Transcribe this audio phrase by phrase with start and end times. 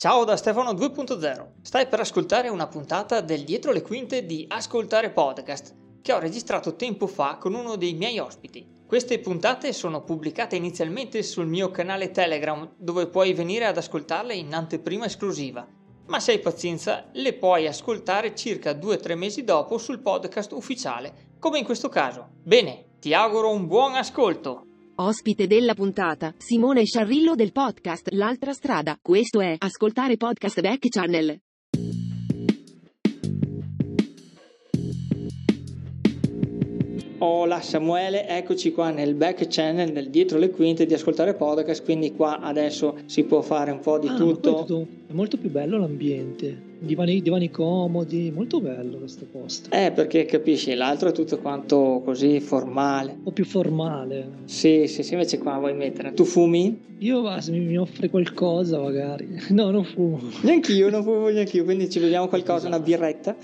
[0.00, 1.54] Ciao da Stefano 2.0.
[1.60, 6.76] Stai per ascoltare una puntata del Dietro le quinte di Ascoltare Podcast che ho registrato
[6.76, 8.64] tempo fa con uno dei miei ospiti.
[8.86, 14.54] Queste puntate sono pubblicate inizialmente sul mio canale Telegram dove puoi venire ad ascoltarle in
[14.54, 15.66] anteprima esclusiva.
[16.06, 21.58] Ma se hai pazienza le puoi ascoltare circa 2-3 mesi dopo sul podcast ufficiale, come
[21.58, 22.28] in questo caso.
[22.40, 24.67] Bene, ti auguro un buon ascolto!
[25.00, 28.98] Ospite della puntata, Simone Sciarrillo del podcast L'altra strada.
[29.00, 31.40] Questo è Ascoltare Podcast Back Channel.
[37.20, 42.12] Hola Samuele, eccoci qua nel back channel, nel dietro le quinte di Ascoltare Podcast, quindi
[42.14, 44.50] qua adesso si può fare un po' di Ah, ma tutto.
[44.50, 46.67] è tutto- È molto più bello l'ambiente.
[46.80, 49.70] Divani, divani comodi, molto bello questo posto.
[49.70, 53.12] Eh, perché capisci, l'altro è tutto quanto così formale.
[53.12, 54.30] Un po' più formale.
[54.44, 56.12] Sì, sì, sì, invece qua vuoi mettere.
[56.12, 56.86] Tu fumi?
[57.00, 59.26] Io va, se mi, offre qualcosa magari.
[59.58, 60.20] No, non fumo.
[60.42, 63.36] Neanch'io, non fumo neanch'io, quindi ci beviamo qualcosa, una birretta.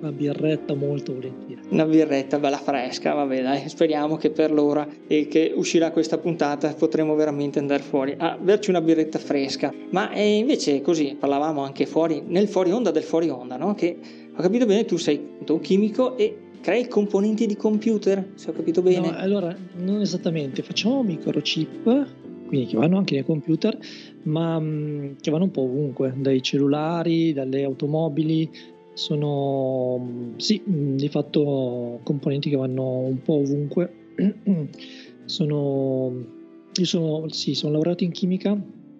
[0.00, 1.60] Una birretta molto volentieri.
[1.70, 6.72] Una birretta bella fresca, vabbè dai, speriamo che per l'ora e che uscirà questa puntata
[6.74, 9.72] potremo veramente andare fuori a berci una birretta fresca.
[9.90, 13.74] Ma eh, invece così, parlavamo anche fuori, nel fuori onda del fuori onda, no?
[13.74, 13.98] Che
[14.34, 18.80] ho capito bene, tu sei un chimico e crei componenti di computer, se ho capito
[18.80, 19.10] bene.
[19.10, 20.62] No, allora, non esattamente.
[20.62, 22.06] Facciamo microchip,
[22.46, 23.76] quindi che vanno anche nei computer,
[24.22, 28.48] ma mh, che vanno un po' ovunque, dai cellulari, dalle automobili.
[28.94, 33.92] Sono mh, sì, mh, di fatto componenti che vanno un po' ovunque.
[35.26, 36.24] sono
[36.72, 38.58] io sono, sì, sono laureato in chimica,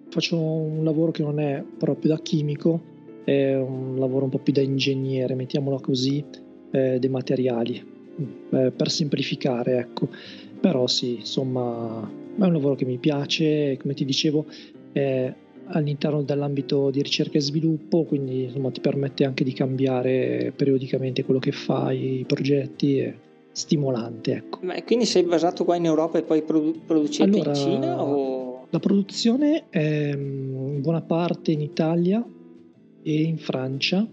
[0.09, 2.95] faccio un lavoro che non è proprio da chimico,
[3.27, 6.23] è un lavoro un po' più da ingegnere, mettiamolo così,
[6.71, 7.85] eh, dei materiali,
[8.51, 10.07] eh, per semplificare, ecco.
[10.61, 14.45] Però sì, insomma, è un lavoro che mi piace, come ti dicevo,
[14.93, 15.33] è
[15.65, 21.41] all'interno dell'ambito di ricerca e sviluppo, quindi insomma ti permette anche di cambiare periodicamente quello
[21.41, 23.13] che fai, i progetti, è
[23.51, 24.59] stimolante, ecco.
[24.61, 28.67] Ma quindi sei basato qua in Europa e poi produ- producete Allora, in Cina o...
[28.69, 32.25] La produzione è mm, in buona parte in Italia
[33.07, 34.05] e in Francia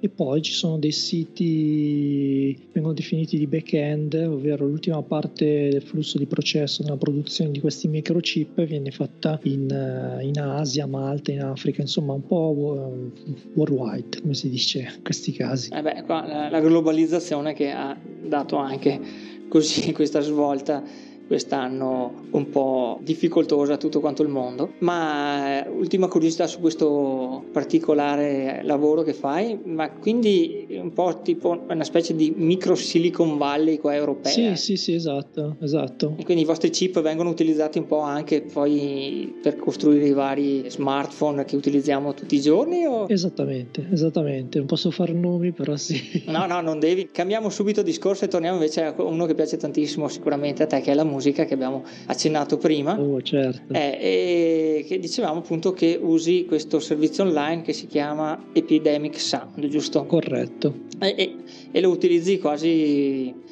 [0.00, 6.18] e poi ci sono dei siti vengono definiti di back-end, ovvero l'ultima parte del flusso
[6.18, 11.42] di processo nella produzione di questi microchip viene fatta in, eh, in Asia, Malta, in
[11.42, 15.70] Africa, insomma un po' eh, worldwide, come si dice in questi casi.
[15.72, 19.00] Eh beh, qua la globalizzazione che ha dato anche
[19.48, 20.82] così questa svolta
[21.26, 24.72] quest'anno un po' difficoltosa tutto quanto il mondo.
[24.78, 31.64] Ma eh, ultima curiosità su questo particolare lavoro che fai, ma quindi un po' tipo
[31.68, 34.32] una specie di micro Silicon Valley qua europea.
[34.32, 36.14] Sì, sì, sì, esatto, esatto.
[36.18, 40.64] E quindi i vostri chip vengono utilizzati un po' anche poi per costruire i vari
[40.68, 42.84] smartphone che utilizziamo tutti i giorni?
[42.84, 43.06] O...
[43.08, 44.58] Esattamente, esattamente.
[44.58, 46.22] Non posso fare nomi, però sì.
[46.26, 47.08] No, no, non devi.
[47.10, 50.90] Cambiamo subito discorso e torniamo invece a uno che piace tantissimo sicuramente a te, che
[50.90, 52.98] è la musica che abbiamo accennato prima.
[52.98, 53.72] Oh, certo.
[53.72, 59.66] Eh, e che dicevamo appunto che usi questo servizio online che si chiama Epidemic Sound,
[59.68, 60.04] giusto?
[60.06, 60.74] Corretto.
[60.98, 61.36] E, e-
[61.70, 63.42] e lo utilizzi quasi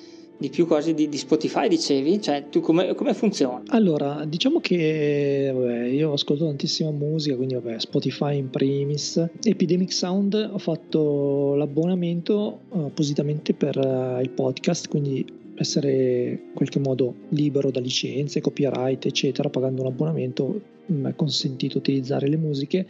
[0.42, 2.20] di più quasi di, di Spotify, dicevi?
[2.20, 3.62] Cioè, tu come, come funziona?
[3.68, 9.24] Allora, diciamo che vabbè, io ascolto tantissima musica, quindi vabbè, Spotify in primis.
[9.44, 15.24] Epidemic Sound ho fatto l'abbonamento eh, appositamente per eh, il podcast, quindi
[15.62, 21.78] essere in qualche modo libero da licenze, copyright, eccetera, pagando un abbonamento mi è consentito
[21.78, 22.86] utilizzare le musiche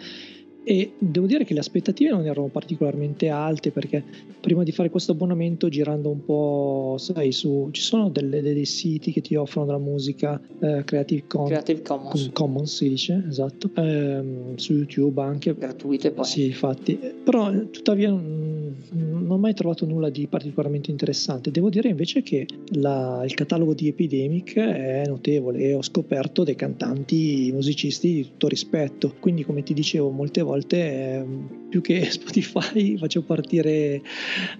[0.64, 4.02] e devo dire che le aspettative non erano particolarmente alte perché
[4.40, 9.10] prima di fare questo abbonamento girando un po' sai su ci sono delle- dei siti
[9.12, 13.70] che ti offrono della musica eh, Creative Con- Creative Commons, Com- Commons si dice esatto.
[13.74, 15.54] Ehm, su YouTube anche.
[15.56, 16.24] Gratuite poi.
[16.24, 16.96] sì infatti.
[17.24, 21.50] Però eh, tuttavia non, non ho mai trovato nulla di particolarmente interessante.
[21.50, 26.54] Devo dire invece che la- il catalogo di Epidemic è notevole e ho scoperto dei
[26.54, 29.14] cantanti musicisti di tutto rispetto.
[29.18, 33.70] Quindi come ti dicevo molte volte ehm, più che Spotify faccio partire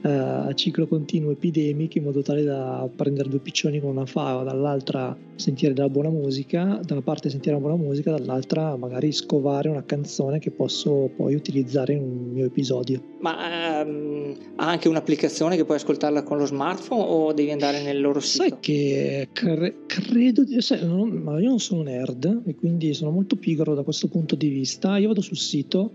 [0.03, 4.43] eh, a ciclo continuo Epidemic in modo tale da prendere due piccioni con una fava
[4.43, 9.69] dall'altra sentire della buona musica da una parte sentire una buona musica dall'altra magari scovare
[9.69, 15.57] una canzone che posso poi utilizzare in un mio episodio Ma ehm, ha anche un'applicazione
[15.57, 18.45] che puoi ascoltarla con lo smartphone o devi andare nel loro sito?
[18.45, 23.11] Sai che cre- credo di sai, non- ma io non sono nerd e quindi sono
[23.11, 24.97] molto pigro da questo punto di vista.
[24.99, 25.91] Io vado sul sito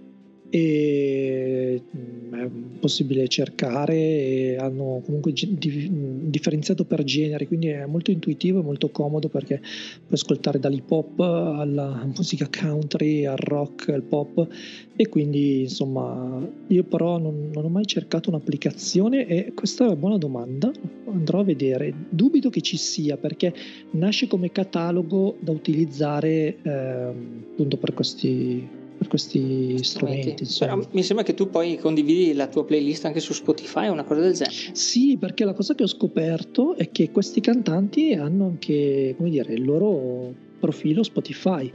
[0.49, 2.49] e mm, è
[2.79, 9.59] possibile cercare hanno comunque differenziato per generi quindi è molto intuitivo e molto comodo perché
[9.59, 14.47] puoi ascoltare dall'hip hop alla musica country al rock al pop.
[14.95, 19.95] E quindi insomma io però non, non ho mai cercato un'applicazione e questa è una
[19.95, 20.71] buona domanda.
[21.05, 21.94] Andrò a vedere.
[22.09, 23.53] Dubito che ci sia perché
[23.91, 30.45] nasce come catalogo da utilizzare eh, appunto per questi per questi strumenti.
[30.59, 34.03] Però mi sembra che tu poi condividi la tua playlist anche su Spotify o una
[34.03, 34.55] cosa del genere.
[34.73, 39.53] Sì, perché la cosa che ho scoperto è che questi cantanti hanno anche, come dire,
[39.53, 41.71] il loro profilo Spotify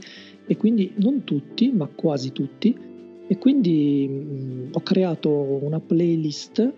[0.46, 2.76] e quindi non tutti, ma quasi tutti.
[3.28, 6.72] E quindi mh, ho creato una playlist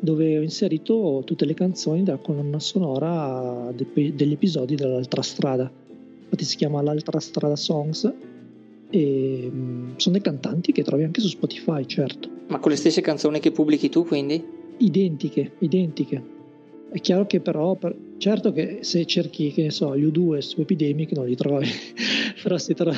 [0.00, 5.70] dove ho inserito tutte le canzoni della colonna sonora de- degli episodi dell'altra strada.
[6.24, 8.12] Infatti si chiama L'altra strada Songs
[8.94, 12.28] e mm, sono dei cantanti che trovi anche su Spotify, certo.
[12.46, 14.42] Ma con le stesse canzoni che pubblichi tu, quindi?
[14.76, 16.22] Identiche, identiche.
[16.92, 20.60] È chiaro che però, per, certo che se cerchi, che ne so, gli U2 su
[20.60, 21.66] Epidemic non li trovi,
[22.40, 22.96] però se trovi,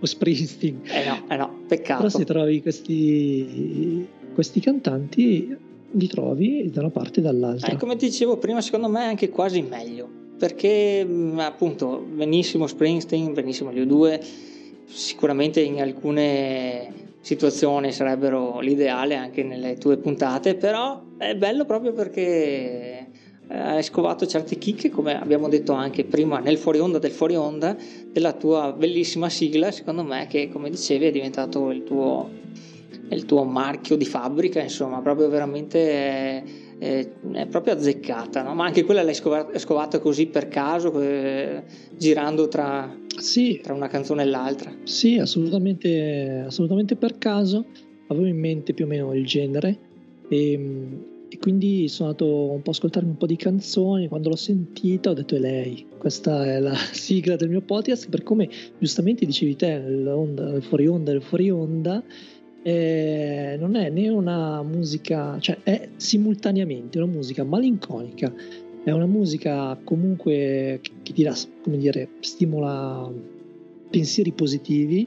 [0.00, 0.80] o Springsteen.
[0.82, 2.02] Eh no, eh no, peccato.
[2.02, 4.04] Però se trovi questi,
[4.34, 5.56] questi cantanti,
[5.92, 7.70] li trovi da una parte e dall'altra.
[7.70, 13.32] Eh, come dicevo prima, secondo me è anche quasi meglio, perché mm, appunto benissimo Springsteen,
[13.32, 14.20] benissimo gli U2,
[14.86, 23.08] sicuramente in alcune situazioni sarebbero l'ideale anche nelle tue puntate, però è bello proprio perché
[23.48, 27.36] eh, hai scovato certe chicche, come abbiamo detto anche prima nel fuori onda del fuori
[27.36, 27.76] onda,
[28.12, 32.28] della tua bellissima sigla, secondo me, che come dicevi è diventato il tuo,
[33.10, 36.64] il tuo marchio di fabbrica, insomma, proprio veramente...
[36.78, 38.54] È, è, proprio azzeccata, no?
[38.54, 41.62] ma anche quella l'hai scovata, scovata così per caso, eh,
[41.96, 43.60] girando tra, sì.
[43.62, 44.74] tra una canzone e l'altra.
[44.84, 47.64] Sì, assolutamente, assolutamente per caso.
[48.08, 49.78] Avevo in mente più o meno il genere
[50.28, 50.52] e,
[51.28, 54.08] e quindi sono andato un po' a ascoltarmi un po' di canzoni.
[54.08, 58.08] Quando l'ho sentita ho detto è lei, questa è la sigla del mio podcast.
[58.08, 58.48] Per come
[58.78, 62.02] giustamente dicevi te, fuori onda, fuori onda.
[62.66, 68.34] Eh, non è né una musica, cioè è simultaneamente una musica malinconica,
[68.82, 71.32] è una musica comunque che ti dà,
[71.62, 73.08] come dire, stimola
[73.88, 75.06] pensieri positivi,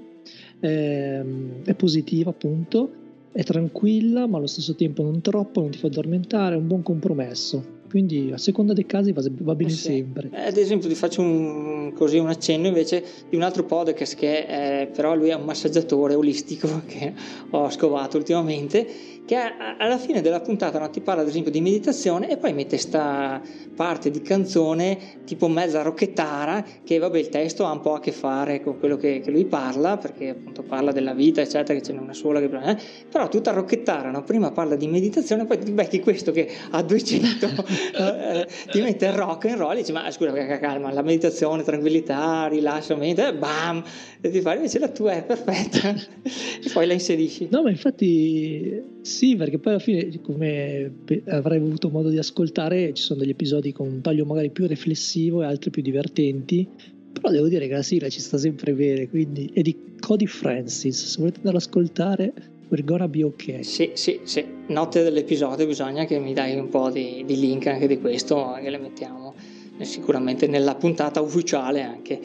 [0.61, 2.91] ehm, è positiva appunto,
[3.33, 6.81] è tranquilla ma allo stesso tempo non troppo, non ti fa addormentare, è un buon
[6.81, 7.78] compromesso.
[7.89, 9.77] Quindi a seconda dei casi va, va bene sì.
[9.77, 10.29] sempre.
[10.31, 14.89] Ad esempio ti faccio un, così un accenno invece di un altro podcast che è,
[14.93, 17.13] però lui è un massaggiatore olistico che
[17.49, 18.87] ho scovato ultimamente
[19.29, 19.35] che
[19.77, 23.39] alla fine della puntata no, ti parla ad esempio di meditazione e poi mette questa
[23.75, 28.11] parte di canzone tipo mezza rocchettara che vabbè il testo ha un po' a che
[28.11, 31.93] fare con quello che, che lui parla perché appunto parla della vita eccetera che ce
[31.93, 32.77] n'è una sola che eh,
[33.07, 34.23] però tutta rocchettara no?
[34.23, 37.45] prima parla di meditazione poi ti becchi questo che a 200
[37.97, 42.47] eh, ti mette il rock and roll e dici ma scusa calma la meditazione tranquillità
[42.47, 43.83] rilassamento eh, bam!
[44.21, 45.95] E ti fai invece la tua è perfetta.
[46.61, 47.47] E poi la inserisci.
[47.49, 50.91] No ma infatti sì, perché poi alla fine, come
[51.27, 55.41] avrai avuto modo di ascoltare, ci sono degli episodi con un taglio magari più riflessivo
[55.41, 56.67] e altri più divertenti.
[57.11, 61.05] Però devo dire che la sigla ci sta sempre bene, quindi è di Cody Francis.
[61.05, 62.33] Se volete andare ad ascoltare,
[62.69, 63.65] we're gonna be ok.
[63.65, 64.45] Sì, sì, sì.
[64.67, 68.69] Notte dell'episodio, bisogna che mi dai un po' di, di link anche di questo, che
[68.69, 69.33] le mettiamo
[69.81, 72.19] sicuramente nella puntata ufficiale anche.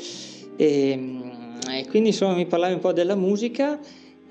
[0.56, 1.32] E, ehm,
[1.70, 3.80] e quindi insomma mi parlavi un po' della musica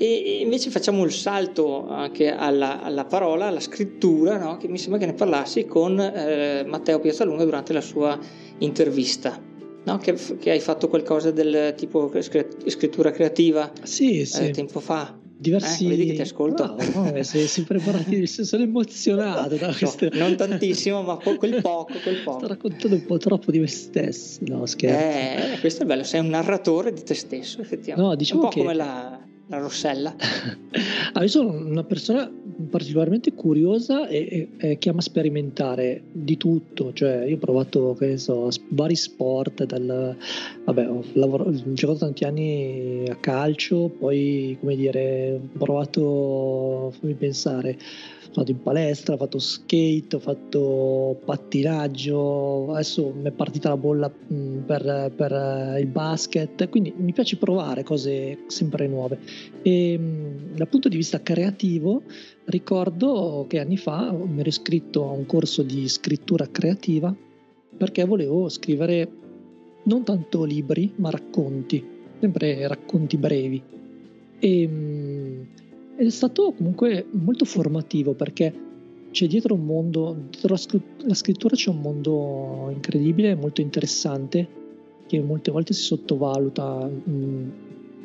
[0.03, 4.57] e invece facciamo il salto anche alla, alla parola, alla scrittura, no?
[4.57, 8.19] che mi sembra che ne parlassi con eh, Matteo Piazzalunga durante la sua
[8.57, 9.41] intervista.
[9.85, 9.97] No?
[9.97, 14.51] Che, che, hai fatto qualcosa del tipo scrittura creativa sì, eh, sì.
[14.51, 15.17] tempo fa.
[15.37, 15.85] Diversi...
[15.85, 16.65] Eh, vedi che ti ascolto.
[16.65, 20.09] No, no, sei, sei preparati, sono emozionato da queste...
[20.13, 22.39] no, non tantissimo, ma quel poco, quel poco.
[22.39, 24.39] Sto raccontando un po' troppo di me stesso.
[24.47, 25.53] No, scherzo.
[25.53, 28.09] Eh, questo è bello, sei un narratore di te stesso, effettivamente.
[28.09, 28.61] No, diciamo un po' che...
[28.61, 30.15] come la la Rossella?
[31.13, 32.31] ah, io sono una persona
[32.69, 38.07] particolarmente curiosa e, e, e, che ama sperimentare di tutto, cioè io ho provato, che
[38.07, 40.15] ne so, vari sport, dal,
[40.63, 47.13] vabbè, ho, lavoro, ho giocato tanti anni a calcio, poi come dire, ho provato, fammi
[47.13, 47.77] pensare,
[48.39, 54.11] andato in palestra, ho fatto skate, ho fatto pattinaggio, adesso mi è partita la bolla
[54.11, 59.19] mm, per, per eh, il basket, quindi mi piace provare cose sempre nuove.
[59.61, 62.03] E mm, dal punto di vista creativo
[62.45, 67.15] ricordo che anni fa mi ero iscritto a un corso di scrittura creativa
[67.75, 69.09] perché volevo scrivere
[69.83, 71.83] non tanto libri ma racconti,
[72.19, 73.61] sempre racconti brevi.
[74.39, 75.41] E, mm,
[75.95, 78.53] ed è stato comunque molto formativo perché
[79.11, 80.55] c'è dietro un mondo, dietro
[81.05, 84.47] la scrittura c'è un mondo incredibile, molto interessante,
[85.05, 86.89] che molte volte si sottovaluta.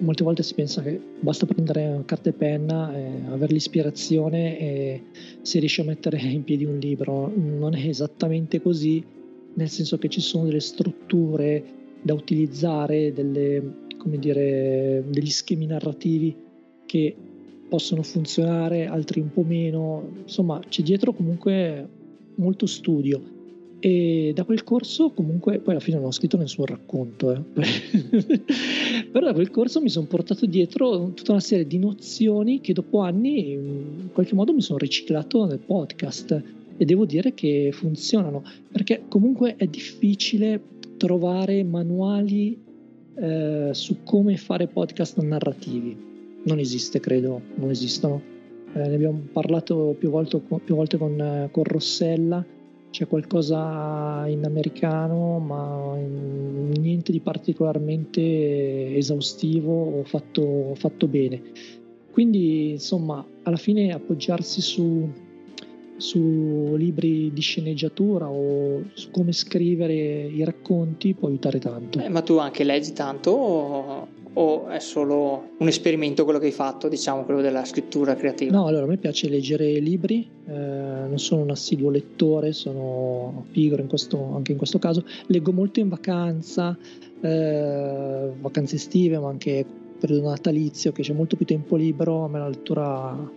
[0.00, 5.02] Molte volte si pensa che basta prendere carta e penna, e avere l'ispirazione e
[5.40, 7.32] si riesce a mettere in piedi un libro.
[7.34, 9.02] Non è esattamente così,
[9.54, 11.64] nel senso che ci sono delle strutture
[12.02, 13.62] da utilizzare, delle,
[14.04, 16.36] dire, degli schemi narrativi
[16.86, 17.16] che
[17.68, 21.86] possono funzionare, altri un po' meno, insomma c'è dietro comunque
[22.36, 23.36] molto studio.
[23.80, 27.40] E da quel corso comunque poi alla fine non ho scritto nessun racconto eh.
[29.12, 33.02] però da quel corso mi sono portato dietro tutta una serie di nozioni che dopo
[33.02, 36.42] anni in qualche modo mi sono riciclato nel podcast.
[36.80, 40.60] E devo dire che funzionano perché comunque è difficile
[40.96, 42.56] trovare manuali
[43.14, 46.06] eh, su come fare podcast narrativi
[46.48, 48.20] non esiste, credo, non esistono.
[48.74, 52.44] Eh, ne abbiamo parlato più volte, più volte con, eh, con, Rossella,
[52.90, 61.42] c'è qualcosa in americano, ma niente di particolarmente esaustivo o fatto, fatto bene.
[62.10, 65.08] Quindi, insomma, alla fine appoggiarsi su,
[65.98, 72.00] su libri di sceneggiatura o su come scrivere i racconti può aiutare tanto.
[72.00, 76.52] Eh, ma tu anche leggi tanto o o è solo un esperimento quello che hai
[76.52, 78.56] fatto, diciamo, quello della scrittura creativa?
[78.56, 83.82] No, allora a me piace leggere libri, eh, non sono un assiduo lettore, sono pigro
[83.82, 86.76] in questo, anche in questo caso, leggo molto in vacanza,
[87.20, 89.66] eh, vacanze estive, ma anche
[89.98, 93.30] periodo natalizio, che c'è molto più tempo libero, a me la lettura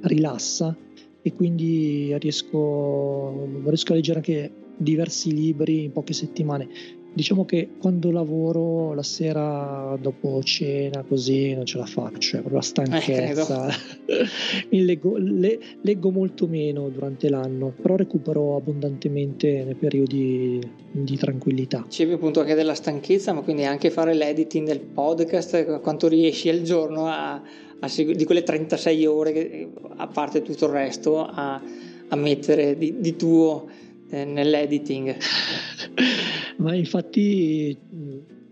[0.00, 0.76] rilassa
[1.22, 8.12] e quindi riesco, riesco a leggere anche diversi libri in poche settimane Diciamo che quando
[8.12, 13.68] lavoro la sera dopo cena così non ce la faccio, è proprio la stanchezza.
[14.10, 20.58] Eh, leggo, le, leggo, molto meno durante l'anno, però recupero abbondantemente nei periodi
[20.90, 21.84] di tranquillità.
[21.86, 26.62] Dicevi appunto anche della stanchezza, ma quindi anche fare l'editing del podcast, quanto riesci al
[26.62, 27.40] giorno a,
[27.78, 31.62] a segu- di quelle 36 ore, che, a parte tutto il resto, a,
[32.08, 33.68] a mettere di, di tuo
[34.10, 35.16] eh, nell'editing?
[36.58, 37.76] Ma infatti,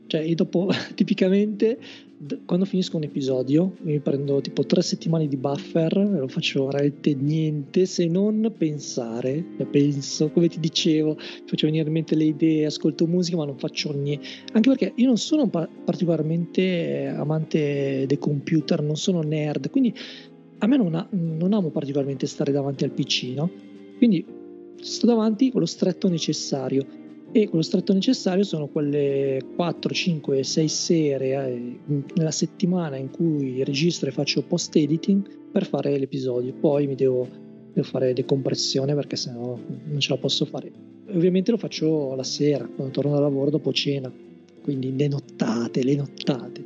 [0.06, 1.78] cioè io dopo, tipicamente,
[2.46, 7.14] quando finisco un episodio, mi prendo tipo tre settimane di buffer e lo faccio veramente
[7.14, 9.44] niente se non pensare.
[9.70, 13.92] Penso, come ti dicevo, faccio venire in mente le idee, ascolto musica, ma non faccio
[13.92, 14.26] niente.
[14.52, 19.94] Anche perché io non sono particolarmente amante dei computer, non sono nerd, quindi
[20.60, 23.48] a me non, ha, non amo particolarmente stare davanti al PC, no?
[23.96, 24.24] Quindi
[24.80, 30.68] sto davanti con lo stretto necessario e quello stretto necessario sono quelle 4, 5, 6
[30.68, 31.78] sere eh,
[32.14, 36.54] nella settimana in cui registro e faccio post editing per fare l'episodio.
[36.54, 37.28] Poi mi devo,
[37.72, 40.70] devo fare decompressione perché sennò non ce la posso fare.
[41.10, 44.10] Ovviamente lo faccio la sera, quando torno da lavoro dopo cena,
[44.62, 46.64] quindi le nottate, le nottate.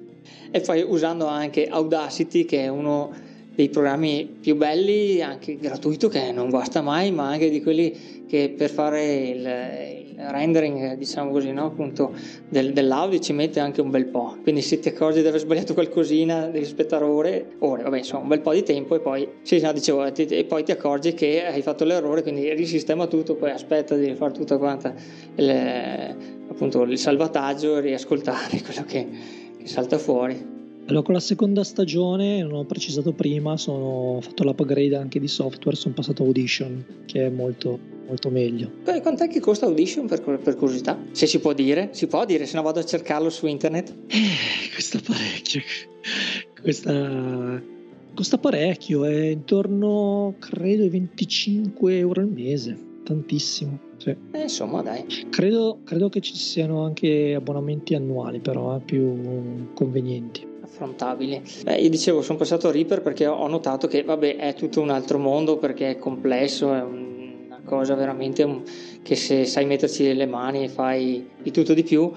[0.50, 3.11] E poi usando anche Audacity che è uno
[3.55, 8.55] dei programmi più belli, anche gratuito, che non guasta mai, ma anche di quelli che
[8.57, 11.67] per fare il, il rendering, diciamo così, no?
[11.67, 12.15] Appunto,
[12.49, 14.39] del, dell'audio ci mette anche un bel po'.
[14.43, 18.29] Quindi se ti accorgi di aver sbagliato qualcosina, devi aspettare ore, ore, vabbè, insomma, un
[18.29, 21.45] bel po' di tempo e poi, sì, no, dicevo, ti, e poi ti accorgi che
[21.45, 24.95] hai fatto l'errore, quindi risistema tutto, poi aspetta di fare tutta quanta
[25.37, 25.51] il,
[26.49, 29.07] appunto, il salvataggio e riascoltare quello che,
[29.59, 30.62] che salta fuori.
[30.87, 35.29] Allora, con la seconda stagione, non ho precisato prima, sono, ho fatto l'upgrade anche di
[35.29, 38.71] software, sono passato a Audition, che è molto, molto meglio.
[39.01, 40.99] Quant'è che costa Audition per, per, curiosità?
[41.12, 43.95] Se si può dire, si può dire, se no vado a cercarlo su internet.
[44.09, 45.61] Eh, costa parecchio.
[46.61, 47.62] Questa
[48.15, 53.79] costa parecchio, è intorno, credo, ai 25 euro al mese, tantissimo.
[53.99, 54.15] Sì.
[54.33, 55.05] Eh, insomma, dai.
[55.31, 60.51] Credo, credo, che ci siano anche abbonamenti annuali, però, eh, più convenienti
[60.83, 61.41] affrontabili.
[61.62, 64.91] Beh, io dicevo, sono passato a Reaper perché ho notato che, vabbè, è tutto un
[64.91, 68.62] altro mondo perché è complesso, è una cosa veramente un,
[69.03, 72.11] che se sai metterci le mani fai di tutto di più,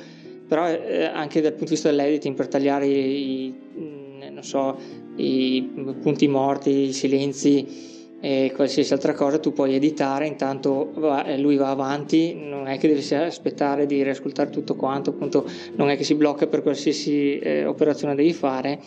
[0.48, 4.77] però eh, anche dal punto di vista dell'editing per tagliare i, i, so,
[5.17, 11.38] i punti morti, i silenzi e qualsiasi altra cosa tu puoi editare, intanto va, eh,
[11.38, 15.45] lui va avanti, non è che devi aspettare di riascoltare tutto quanto, appunto
[15.75, 18.79] non è che si blocca per qualsiasi eh, operazione devi fare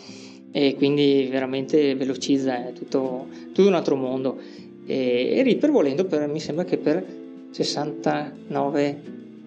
[0.51, 4.37] e quindi veramente velocizza, è tutto, tutto un altro mondo.
[4.85, 7.05] E, e Reaper volendo per, mi sembra che per
[7.51, 9.01] 69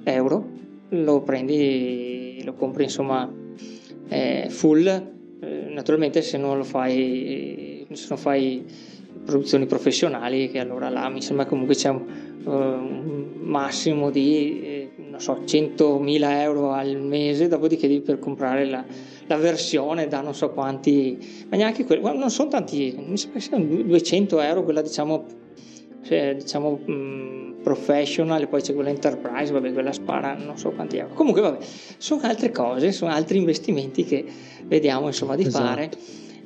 [0.05, 0.49] euro
[0.91, 3.31] lo prendi, lo compri insomma
[4.09, 8.65] eh, full, eh, naturalmente se non lo fai se non fai
[9.25, 12.03] produzioni professionali, che allora là mi sembra comunque c'è un,
[12.45, 18.65] uh, un massimo di eh, non so, 100.000 euro al mese, dopodiché devi per comprare
[18.65, 18.85] la,
[19.27, 23.47] la versione da non so quanti, ma neanche quello, non sono tanti, mi sembra che
[23.47, 25.25] siano 200 euro quella diciamo,
[26.05, 30.71] cioè, diciamo mh, mm, professional e poi c'è quella enterprise, vabbè quella spara non so
[30.71, 31.15] quanti euro.
[31.15, 31.59] Comunque vabbè,
[31.99, 34.25] sono altre cose, sono altri investimenti che
[34.65, 35.65] vediamo insomma di esatto.
[35.65, 35.91] fare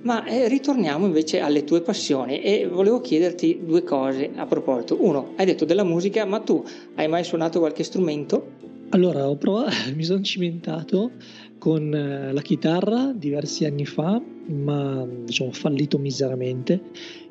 [0.07, 4.97] ma eh, ritorniamo invece alle tue passioni e volevo chiederti due cose a proposito.
[5.01, 8.53] Uno, hai detto della musica, ma tu hai mai suonato qualche strumento?
[8.91, 11.11] Allora, ho provato, mi sono cimentato
[11.59, 16.81] con eh, la chitarra diversi anni fa, ma diciamo fallito miseramente.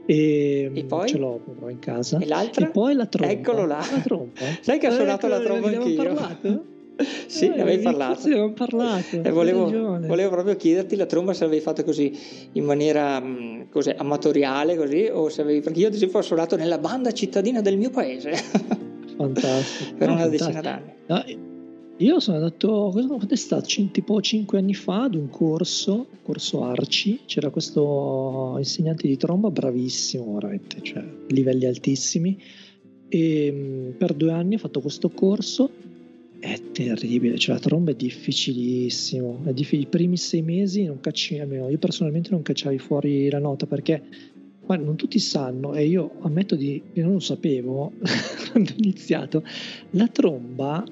[0.05, 1.07] E, e poi?
[1.07, 2.19] ce l'ho proprio in casa.
[2.19, 2.67] E l'altra?
[2.67, 3.31] E poi la tromba.
[3.31, 3.77] Eccolo là.
[3.89, 4.33] La tromba.
[4.59, 5.95] Sai che ho suonato la tromba anch'io?
[5.95, 6.65] parlato?
[7.27, 8.21] sì, ne avevi parlato.
[8.21, 9.21] Sì, abbiamo parlato.
[9.21, 12.17] E volevo, volevo, proprio chiederti la tromba se l'avevi fatta così
[12.53, 15.61] in maniera mh, così, amatoriale, così, o se avevi.
[15.61, 18.31] Perché io, ad esempio, ho suonato nella banda cittadina del mio paese.
[19.17, 19.95] Fantastico.
[19.97, 20.51] per no, una fantastico.
[20.51, 20.93] decina d'anni.
[21.07, 21.53] No,
[21.97, 23.67] io sono andato, quando è stato?
[23.91, 30.33] Tipo 5 anni fa ad un corso, corso Arci, c'era questo insegnante di tromba bravissimo,
[30.33, 32.37] veramente, cioè livelli altissimi.
[33.07, 35.69] E per due anni ho fatto questo corso
[36.45, 39.81] è terribile, cioè la tromba è difficilissimo, è difficile.
[39.81, 44.03] i primi sei mesi non cacci, almeno io personalmente non cacciavi fuori la nota perché
[44.67, 47.93] ma non tutti sanno e io ammetto di che non lo sapevo
[48.51, 49.43] quando ho iniziato,
[49.91, 50.83] la tromba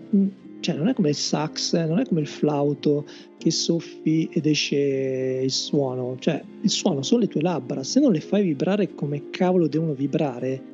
[0.60, 3.06] cioè non è come il sax, non è come il flauto
[3.38, 8.14] che soffi ed esce il suono, cioè il suono sono le tue labbra, se non
[8.14, 10.73] le fai vibrare come cavolo devono vibrare,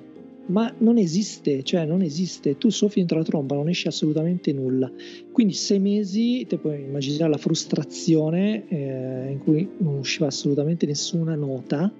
[0.50, 4.92] ma non esiste, cioè non esiste, tu soffi dentro la tromba, non esce assolutamente nulla.
[5.32, 11.36] Quindi sei mesi, te puoi immaginare la frustrazione eh, in cui non usciva assolutamente nessuna
[11.36, 11.92] nota,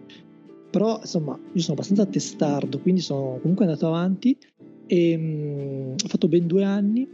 [0.70, 4.38] però insomma io sono abbastanza testardo, quindi sono comunque andato avanti.
[4.88, 7.08] E mh, mm, ho fatto ben due anni.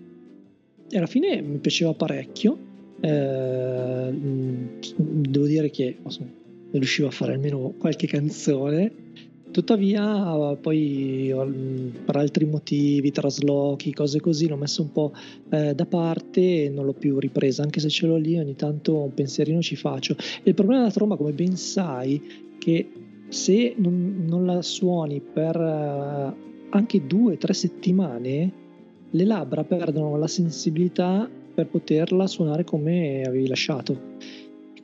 [0.89, 2.58] E alla fine mi piaceva parecchio.
[3.01, 6.30] Eh, mh, mm, devo dire che insomma,
[6.72, 8.92] riuscivo a fare almeno qualche canzone
[9.55, 11.33] Tuttavia, poi
[12.03, 15.13] per altri motivi, traslochi, cose così, l'ho messo un po'
[15.50, 19.03] eh, da parte e non l'ho più ripresa, anche se ce l'ho lì, ogni tanto
[19.03, 20.18] un pensierino ci faccio.
[20.44, 22.22] E il problema della tromba, come ben sai,
[22.59, 22.91] che
[23.29, 26.35] se non, non la suoni per eh,
[26.72, 28.51] anche due o tre settimane,
[29.09, 33.94] le labbra perdono la sensibilità per poterla suonare come avevi lasciato.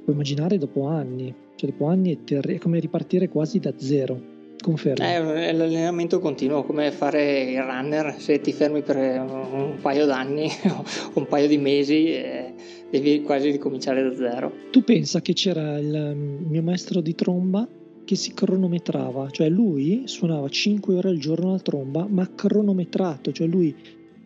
[0.06, 4.31] Puoi immaginare dopo anni, cioè dopo anni è, ter- è come ripartire quasi da zero.
[4.62, 5.04] Confermo.
[5.04, 10.84] È l'allenamento continuo, come fare il runner, se ti fermi per un paio d'anni o
[11.20, 12.54] un paio di mesi eh,
[12.90, 14.54] devi quasi ricominciare da zero.
[14.72, 17.68] Tu pensa che c'era il mio maestro di tromba
[18.04, 23.48] che si cronometrava, cioè lui suonava 5 ore al giorno la tromba, ma cronometrato, cioè
[23.48, 23.74] lui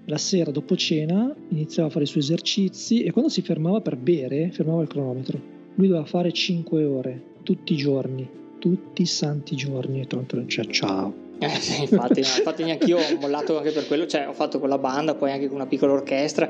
[0.06, 3.98] la sera dopo cena iniziava a fare i suoi esercizi e quando si fermava per
[3.98, 5.40] bere fermava il cronometro.
[5.76, 10.46] Lui doveva fare 5 ore tutti i giorni tutti i santi giorni e tanto non
[10.46, 11.24] c'è ciao.
[11.40, 14.70] Eh, sì, infatti, infatti neanche io ho mollato anche per quello, cioè ho fatto con
[14.70, 16.50] la banda, poi anche con una piccola orchestra,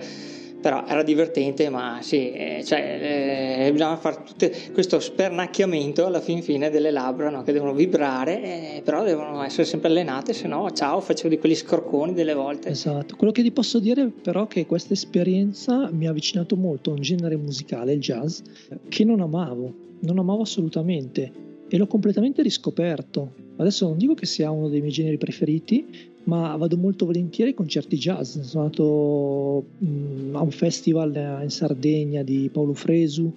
[0.61, 6.41] però era divertente, ma sì, eh, cioè, eh, bisogna fare tutto questo spernacchiamento alla fin
[6.41, 7.43] fine delle labbra no?
[7.43, 8.41] che devono vibrare,
[8.77, 12.69] eh, però devono essere sempre allenate, se no ciao, facevo di quelli scorconi delle volte.
[12.69, 16.91] Esatto, quello che ti posso dire però è che questa esperienza mi ha avvicinato molto
[16.91, 18.39] a un genere musicale, il jazz,
[18.89, 23.33] che non amavo, non amavo assolutamente e l'ho completamente riscoperto.
[23.57, 25.85] Adesso non dico che sia uno dei miei generi preferiti,
[26.25, 28.39] ma vado molto volentieri ai concerti jazz.
[28.39, 33.33] Sono andato mh, a un festival in Sardegna di Paolo Fresu,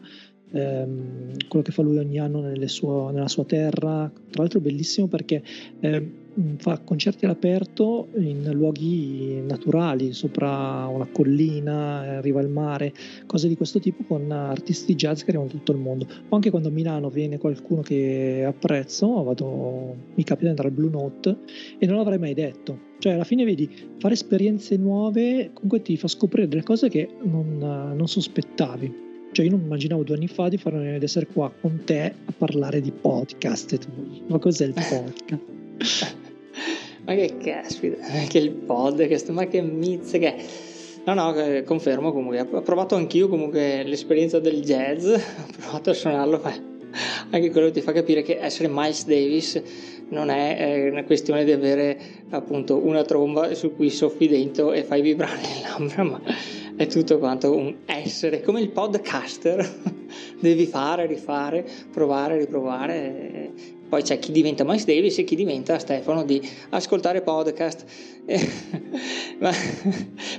[0.52, 4.10] ehm, quello che fa lui ogni anno suo, nella sua terra.
[4.30, 5.42] Tra l'altro è bellissimo perché
[5.80, 6.10] eh,
[6.58, 12.92] fa concerti all'aperto in luoghi naturali, sopra una collina, arriva al mare,
[13.26, 16.06] cose di questo tipo con artisti jazz che arrivano da tutto il mondo.
[16.28, 20.74] O anche quando a Milano viene qualcuno che apprezzo, vado, mi capita di andare al
[20.74, 21.36] Blue Note
[21.78, 22.86] e non l'avrei mai detto.
[22.98, 27.58] Cioè, alla fine vedi, fare esperienze nuove comunque ti fa scoprire delle cose che non,
[27.96, 29.06] non sospettavi.
[29.30, 32.32] Cioè, io non immaginavo due anni fa di, fare, di essere qua con te a
[32.36, 33.78] parlare di podcast.
[34.26, 36.26] Ma cos'è il podcast?
[37.04, 37.96] Ma che caspita,
[38.28, 40.34] che il podcast, ma che mizze che...
[41.04, 45.20] No, no, eh, confermo comunque, ho provato anch'io comunque l'esperienza del jazz, ho
[45.58, 46.76] provato a suonarlo, ma
[47.30, 49.62] anche quello ti fa capire che essere Miles Davis
[50.10, 51.98] non è eh, una questione di avere
[52.30, 56.20] appunto una tromba su cui soffi dentro e fai vibrare le labbra, ma
[56.76, 59.58] è tutto quanto un essere, come il podcaster
[60.40, 63.76] devi fare, rifare, provare, riprovare.
[63.88, 67.86] Poi c'è chi diventa Miles Davis e chi diventa Stefano di ascoltare podcast.
[69.40, 69.50] ma,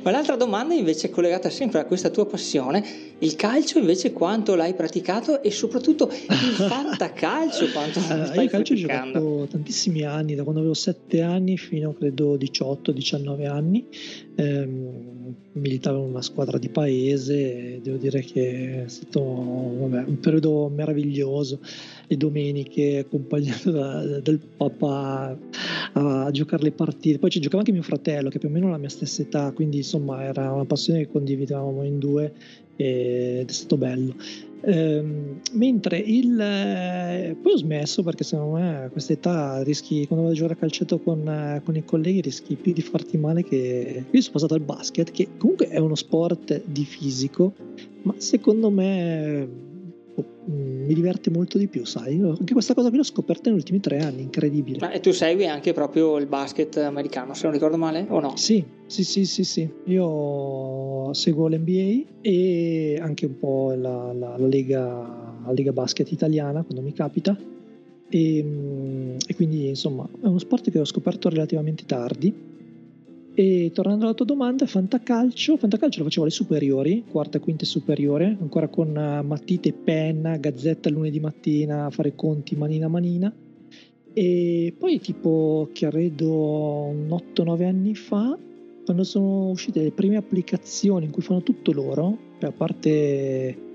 [0.04, 2.86] ma, l'altra domanda invece è collegata sempre a questa tua passione,
[3.18, 6.36] il calcio invece quanto l'hai praticato e soprattutto il
[6.70, 11.58] fantacalcio quanto uh, stai Io calcio ho giocato tantissimi anni, da quando avevo 7 anni
[11.58, 13.88] fino a credo 18-19 anni,
[14.36, 19.20] ehm, militavo in una squadra di paese devo dire che è stato
[19.70, 21.60] vabbè, un periodo meraviglioso,
[22.10, 25.38] le domeniche accompagnato da, dal papà
[25.94, 28.68] a, a giocare le partite, poi ci giocava anche mio fratello che più o meno
[28.68, 32.34] ha la mia stessa età, quindi insomma era una passione che condividevamo in due
[32.76, 34.16] ed è stato bello.
[34.62, 40.26] Ehm, mentre il eh, poi ho smesso perché secondo me a questa età rischi quando
[40.26, 43.46] vai a giocare a calcetto con, eh, con, i colleghi rischi più di farti male
[43.46, 47.54] che io sono passato al basket che comunque è uno sport di fisico
[48.02, 49.69] ma secondo me
[50.46, 52.20] mi diverte molto di più, sai?
[52.20, 54.80] Anche questa cosa qui l'ho scoperta negli ultimi tre anni, incredibile.
[54.80, 58.36] Ma e tu segui anche proprio il basket americano, se non ricordo male, o no?
[58.36, 59.70] Sì, sì, sì, sì, sì.
[59.86, 64.82] Io seguo l'NBA e anche un po' la, la, la, Lega,
[65.46, 67.38] la Lega Basket italiana quando mi capita.
[68.12, 72.58] E, mm, e quindi insomma è uno sport che ho scoperto relativamente tardi
[73.40, 78.36] e tornando alla tua domanda, Fantacalcio, Fantacalcio lo facevo alle superiori, quarta e quinta superiore,
[78.38, 83.34] ancora con eh, matite e penna, gazzetta lunedì mattina, a fare conti manina a manina.
[84.12, 88.38] E poi tipo, credo, un 8-9 anni fa,
[88.84, 93.69] quando sono uscite le prime applicazioni in cui fanno tutto loro, cioè a parte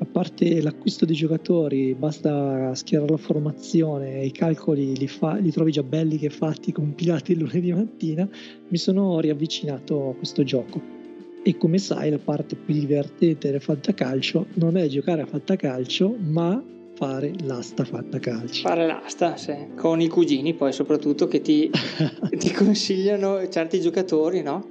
[0.00, 5.50] a parte l'acquisto dei giocatori, basta schierare la formazione e i calcoli li, fa, li,
[5.50, 8.26] trovi già belli che fatti, compilati il lunedì mattina,
[8.68, 10.98] mi sono riavvicinato a questo gioco.
[11.42, 16.62] E come sai, la parte più divertente del fantacalcio non è giocare a fantacalcio, ma
[16.94, 18.66] fare l'asta fantacalcio.
[18.66, 19.54] Fare l'asta, sì.
[19.76, 21.70] Con i cugini poi soprattutto che ti,
[22.38, 24.66] ti consigliano certi giocatori, no?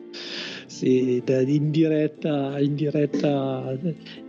[0.69, 3.75] Sì, in diretta, in diretta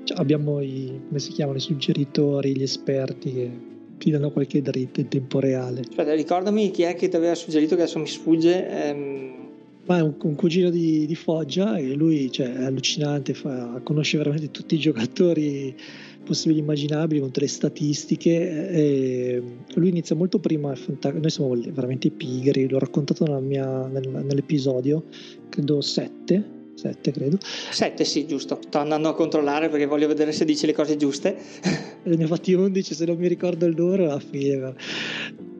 [0.04, 3.50] cioè abbiamo i, come si chiamano, i suggeritori, gli esperti che
[3.98, 5.80] ti danno qualche dritta in tempo reale.
[5.80, 8.68] Aspetta, ricordami chi è che ti aveva suggerito che adesso mi sfugge.
[8.68, 9.39] Ehm...
[9.90, 14.18] Ma è un, un cugino di, di, Foggia e lui cioè, è allucinante, fa, conosce
[14.18, 15.76] veramente tutti i giocatori
[16.24, 19.42] possibili e immaginabili con tutte le statistiche
[19.74, 25.06] lui inizia molto prima noi siamo veramente pigri l'ho raccontato mia, nel, nell'episodio
[25.48, 27.36] credo 7 7 credo.
[27.42, 28.58] 7 sì giusto.
[28.62, 31.36] Sto andando a controllare perché voglio vedere se dici le cose giuste.
[32.02, 34.74] Ne ho fatti 11 se non mi ricordo il loro alla fine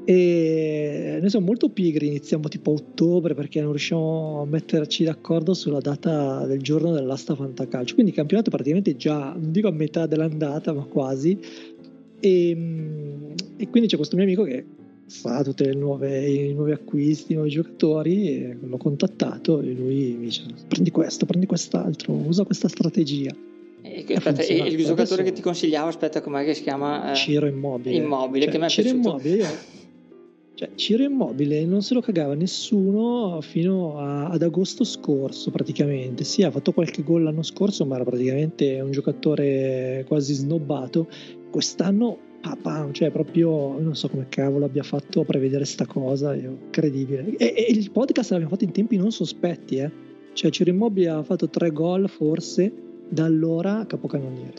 [0.05, 5.55] e noi siamo molto pigri iniziamo tipo a ottobre perché non riusciamo a metterci d'accordo
[5.55, 10.07] sulla data del giorno dell'asta fantacalcio quindi il campionato praticamente già non dico a metà
[10.07, 11.39] dell'andata ma quasi
[12.21, 12.51] e,
[13.57, 14.65] e quindi c'è questo mio amico che
[15.11, 20.91] fa tutti i nuovi acquisti, i nuovi giocatori l'ho contattato e lui mi dice prendi
[20.91, 23.35] questo, prendi quest'altro, usa questa strategia.
[23.83, 25.23] E, aspetta, il giocatore adesso...
[25.23, 27.11] che ti consigliava, aspetta, com'è che si chiama?
[27.11, 27.97] Eh, Ciro Immobile.
[27.97, 29.09] Immobile, cioè, che mi è Ciro piaciuto.
[29.09, 29.49] Immobile,
[30.61, 36.23] cioè, Ciro Immobile non se lo cagava nessuno fino a, ad agosto scorso praticamente.
[36.23, 41.09] Sì, ha fatto qualche gol l'anno scorso, ma era praticamente un giocatore quasi snobbato.
[41.51, 46.45] Quest'anno papà, cioè proprio non so come cavolo abbia fatto a prevedere sta cosa, è
[46.45, 47.37] incredibile.
[47.39, 49.91] E, e il podcast l'abbiamo fatto in tempi non sospetti, eh.
[50.35, 52.71] Cioè Ciro Immobile ha fatto tre gol forse,
[53.09, 54.53] da allora capocannoniere.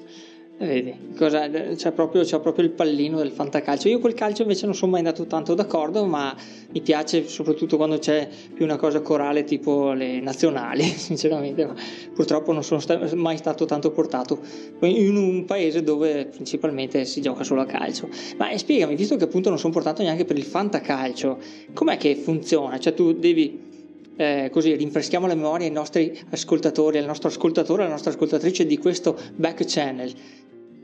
[0.61, 3.87] Vedi, cosa, c'è, proprio, c'è, proprio, il pallino del fantacalcio.
[3.87, 6.35] Io col calcio invece non sono mai andato tanto d'accordo, ma
[6.71, 11.65] mi piace soprattutto quando c'è più una cosa corale tipo le nazionali, sinceramente.
[11.65, 11.73] Ma
[12.13, 14.39] purtroppo non sono sta- mai stato tanto portato
[14.81, 18.07] in un paese dove principalmente si gioca solo a calcio.
[18.37, 21.39] Ma eh, spiegami, visto che appunto non sono portato neanche per il fantacalcio,
[21.73, 22.77] com'è che funziona?
[22.77, 23.69] Cioè tu devi
[24.21, 28.77] eh, così rinfreschiamo la memoria ai nostri ascoltatori, al nostro ascoltatore, alla nostra ascoltatrice di
[28.77, 30.13] questo back channel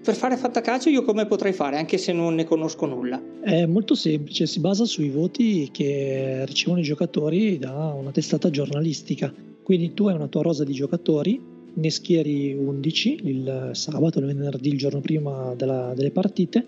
[0.04, 3.22] per fare fantacalcio io come potrei fare anche se non ne conosco nulla?
[3.42, 9.34] È molto semplice, si basa sui voti che ricevono i giocatori da una testata giornalistica.
[9.64, 11.42] Quindi tu hai una tua rosa di giocatori,
[11.74, 16.66] ne schieri 11 il sabato, il venerdì, il giorno prima della, delle partite,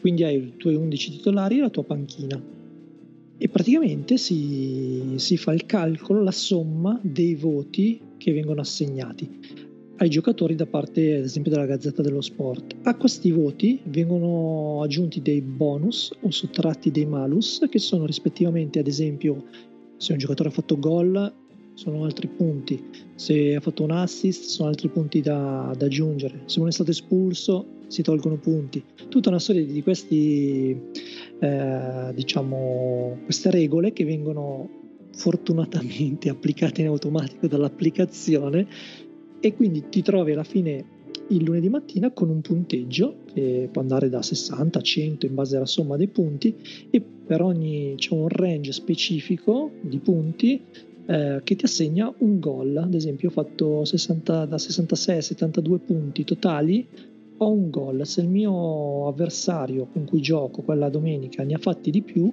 [0.00, 2.42] quindi hai i tuoi 11 titolari e la tua panchina.
[3.36, 10.08] E praticamente si, si fa il calcolo, la somma dei voti che vengono assegnati ai
[10.08, 12.76] giocatori da parte ad esempio della Gazzetta dello Sport.
[12.82, 18.86] A questi voti vengono aggiunti dei bonus o sottratti dei malus che sono rispettivamente ad
[18.86, 19.44] esempio
[19.96, 21.32] se un giocatore ha fatto gol
[21.74, 22.82] sono altri punti,
[23.14, 26.90] se ha fatto un assist sono altri punti da, da aggiungere, se uno è stato
[26.90, 28.82] espulso si tolgono punti.
[29.08, 30.74] Tutta una serie di questi,
[31.38, 34.80] eh, diciamo, queste regole che vengono
[35.14, 38.66] fortunatamente applicate in automatico dall'applicazione
[39.42, 40.84] e quindi ti trovi alla fine
[41.28, 45.56] il lunedì mattina con un punteggio che può andare da 60 a 100 in base
[45.56, 46.54] alla somma dei punti
[46.90, 50.60] e per ogni c'è un range specifico di punti
[51.06, 52.76] eh, che ti assegna un gol.
[52.76, 56.86] Ad esempio, ho fatto 60, da 66 a 72 punti totali.
[57.38, 58.06] Ho un gol.
[58.06, 62.32] Se il mio avversario con cui gioco quella domenica ne ha fatti di più,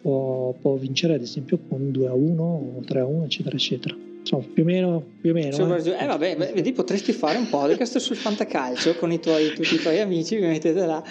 [0.00, 3.96] può, può vincere ad esempio con 2 a 1 o 3 a 1, eccetera, eccetera.
[4.20, 5.96] Insomma, più o meno, più o meno eh.
[5.98, 9.98] eh vabbè, vedi, potresti fare un podcast sul fantacalcio con i tuoi, tutti i tuoi
[9.98, 11.02] amici, vi mettete là.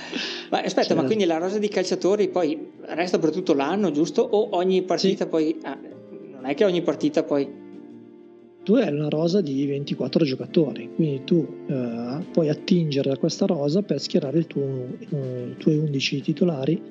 [0.52, 0.96] Ma aspetta, certo.
[0.96, 4.22] ma quindi la rosa di calciatori poi resta per tutto l'anno, giusto?
[4.22, 5.30] O ogni partita sì.
[5.30, 5.58] poi...
[5.64, 5.78] Ah,
[6.32, 7.68] non è che ogni partita poi
[8.64, 13.82] tu hai una rosa di 24 giocatori, quindi tu eh, puoi attingere da questa rosa
[13.82, 14.62] per schierare tuo,
[15.10, 16.82] eh, i tuoi 11 titolari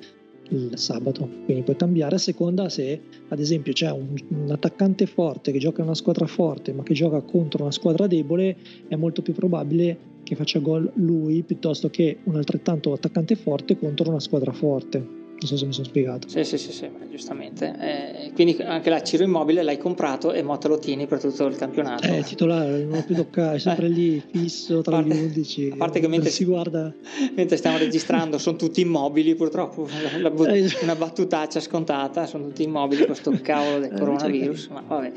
[0.49, 1.27] il sabato.
[1.45, 5.81] Quindi puoi cambiare a seconda se, ad esempio, c'è un, un, attaccante forte che gioca
[5.81, 8.55] in una squadra forte ma che gioca contro una squadra debole,
[8.87, 14.09] è molto più probabile che faccia gol lui piuttosto che un altrettanto attaccante forte contro
[14.09, 15.18] una squadra forte.
[15.39, 16.27] Non so se mi sono spiegato.
[16.27, 17.75] Sì, sì, sì, sì giustamente.
[17.79, 21.45] Eh, quindi anche la Ciro Immobile l'hai comprato e mo te lo tieni per tutto
[21.45, 22.07] il campionato.
[22.07, 25.69] Eh, titolare, non ho più toccare, è sempre lì fisso tra parte, gli 11.
[25.73, 26.93] A parte che mentre, si guarda...
[27.35, 29.87] mentre stiamo registrando sono tutti immobili, purtroppo.
[30.19, 34.67] La, la, eh, una battutaccia scontata, sono tutti immobili questo cavolo del eh, coronavirus.
[34.67, 35.11] Ma vabbè.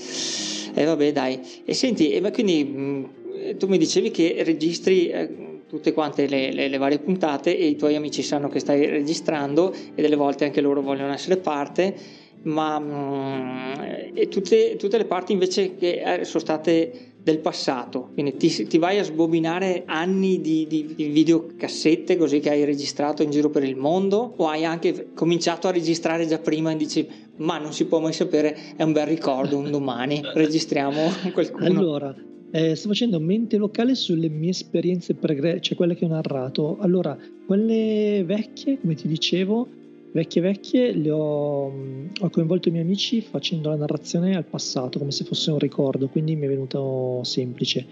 [0.74, 1.40] E eh, vabbè, dai.
[1.64, 6.68] E senti, e quindi mh, tu mi dicevi che registri eh, tutte quante le, le,
[6.68, 10.60] le, varie puntate e i tuoi amici sanno che stai registrando e delle volte anche
[10.60, 11.94] loro vogliono essere parte,
[12.42, 18.36] ma mm, e tutte, tutte, le parti invece che eh, sono state del passato, quindi
[18.36, 23.30] ti, ti vai a sbobinare anni di, di, di, videocassette così che hai registrato in
[23.30, 27.56] giro per il mondo o hai anche cominciato a registrare già prima e dici ma
[27.56, 31.00] non si può mai sapere, è un bel ricordo, un domani registriamo
[31.32, 31.80] qualcuno.
[31.80, 32.14] Allora,
[32.52, 36.76] eh, sto facendo mente locale sulle mie esperienze pregresse, cioè quelle che ho narrato.
[36.78, 39.66] Allora, quelle vecchie, come ti dicevo,
[40.12, 45.12] vecchie vecchie, le ho, ho, coinvolto i miei amici facendo la narrazione al passato, come
[45.12, 47.86] se fosse un ricordo, quindi mi è venuto semplice.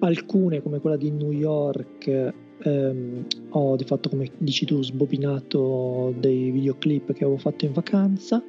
[0.00, 2.32] Alcune, come quella di New York,
[2.64, 8.42] ehm, ho di fatto, come dici tu, sbobinato dei videoclip che avevo fatto in vacanza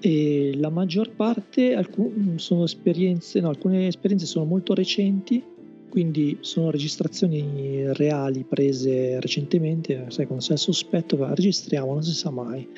[0.00, 5.42] e la maggior parte alcun, sono esperienze, no, alcune esperienze sono molto recenti,
[5.88, 12.68] quindi sono registrazioni reali prese recentemente, sai quando sei sospetto registriamo, non si sa mai.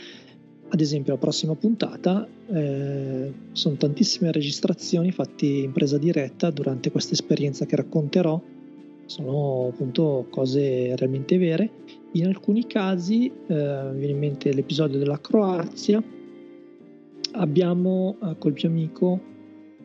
[0.71, 7.15] Ad esempio la prossima puntata eh, sono tantissime registrazioni fatte in presa diretta durante questa
[7.15, 8.41] esperienza che racconterò,
[9.07, 11.71] sono appunto cose realmente vere.
[12.13, 16.03] In alcuni casi eh, viene in mente l'episodio della Croazia,
[17.33, 19.21] abbiamo eh, col mio amico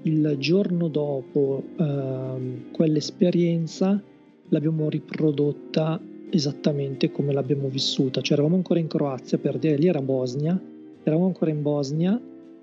[0.04, 4.02] il giorno dopo eh, quell'esperienza
[4.50, 10.02] l'abbiamo riprodotta esattamente come l'abbiamo vissuta, cioè eravamo ancora in Croazia per dire, lì era
[10.02, 10.60] Bosnia,
[11.04, 12.20] eravamo ancora in Bosnia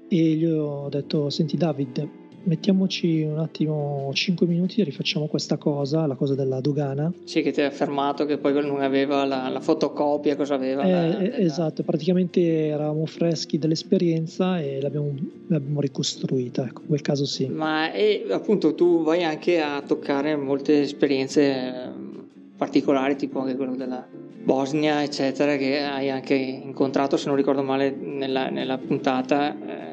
[0.08, 2.08] e gli ho detto senti David
[2.44, 7.12] mettiamoci un attimo 5 minuti e rifacciamo questa cosa, la cosa della dogana.
[7.24, 10.82] Sì, che ti ha fermato che poi non aveva la, la fotocopia, cosa aveva?
[10.82, 15.14] Eh, la, eh, esatto, praticamente eravamo freschi dell'esperienza e l'abbiamo,
[15.48, 17.46] l'abbiamo ricostruita, ecco, in quel caso sì.
[17.46, 22.24] Ma e, appunto tu vai anche a toccare molte esperienze ehm,
[22.56, 24.06] particolari, tipo anche quello della
[24.42, 29.54] Bosnia, eccetera, che hai anche incontrato, se non ricordo male, nella, nella puntata.
[29.54, 29.89] Eh,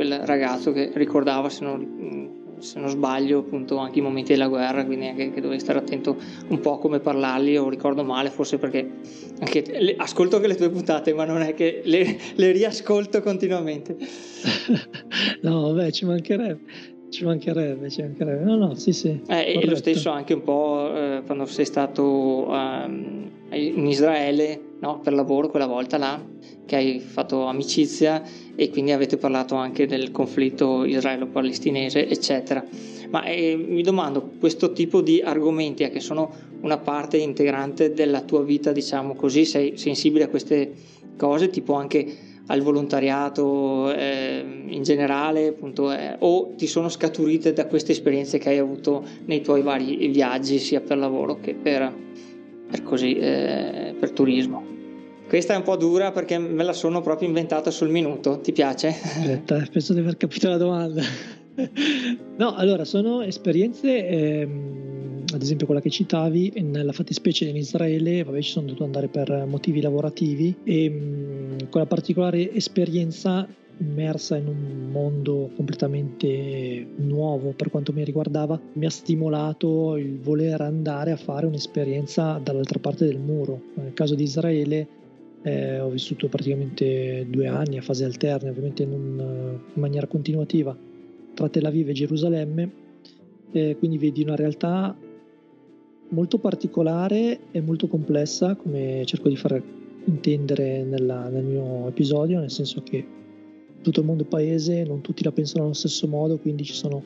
[0.00, 4.86] quel ragazzo che ricordava, se non, se non, sbaglio, appunto anche i momenti della guerra,
[4.86, 6.16] quindi anche che dovevi stare attento
[6.48, 8.90] un po' a come parlargli, o ricordo male, forse perché
[9.40, 13.94] anche le, ascolto anche le tue puntate, ma non è che le, le riascolto continuamente.
[15.42, 16.60] no, vabbè, ci mancherebbe.
[17.10, 18.42] Ci mancherebbe, ci mancherebbe.
[18.42, 19.20] No, no, sì, sì.
[19.26, 25.00] Eh, e lo stesso anche un po' eh, quando sei stato um, in Israele, no?
[25.00, 26.22] per lavoro quella volta là,
[26.66, 28.22] che hai fatto amicizia
[28.54, 32.64] e quindi avete parlato anche del conflitto israelo-palestinese, eccetera.
[33.10, 38.20] Ma eh, mi domando, questo tipo di argomenti eh, che sono una parte integrante della
[38.20, 40.72] tua vita, diciamo così, sei sensibile a queste
[41.16, 47.66] cose, tipo anche al volontariato eh, in generale, appunto, eh, o ti sono scaturite da
[47.66, 51.92] queste esperienze che hai avuto nei tuoi vari viaggi, sia per lavoro che per,
[52.70, 54.78] per, così, eh, per turismo?
[55.28, 58.88] Questa è un po' dura perché me la sono proprio inventata sul minuto, ti piace?
[58.88, 61.02] Aspetta, penso di aver capito la domanda.
[62.36, 68.40] no, allora sono esperienze, ehm, ad esempio quella che citavi, nella fattispecie in Israele, vabbè
[68.40, 73.46] ci sono dovuto andare per motivi lavorativi e mh, mm, quella particolare esperienza
[73.80, 80.60] immersa in un mondo completamente nuovo per quanto mi riguardava, mi ha stimolato il voler
[80.60, 83.60] andare a fare un'esperienza dall'altra parte del muro.
[83.74, 84.88] Nel caso di Israele
[85.42, 90.76] eh, ho vissuto praticamente due anni a fasi alterne, ovviamente in, un, in maniera continuativa
[91.34, 92.70] tra Tel Aviv e Gerusalemme,
[93.52, 94.96] eh, quindi vedi una realtà
[96.10, 99.62] molto particolare e molto complessa, come cerco di far
[100.04, 103.18] intendere nella, nel mio episodio, nel senso che
[103.82, 107.02] tutto il mondo paese, non tutti la pensano allo stesso modo, quindi ci sono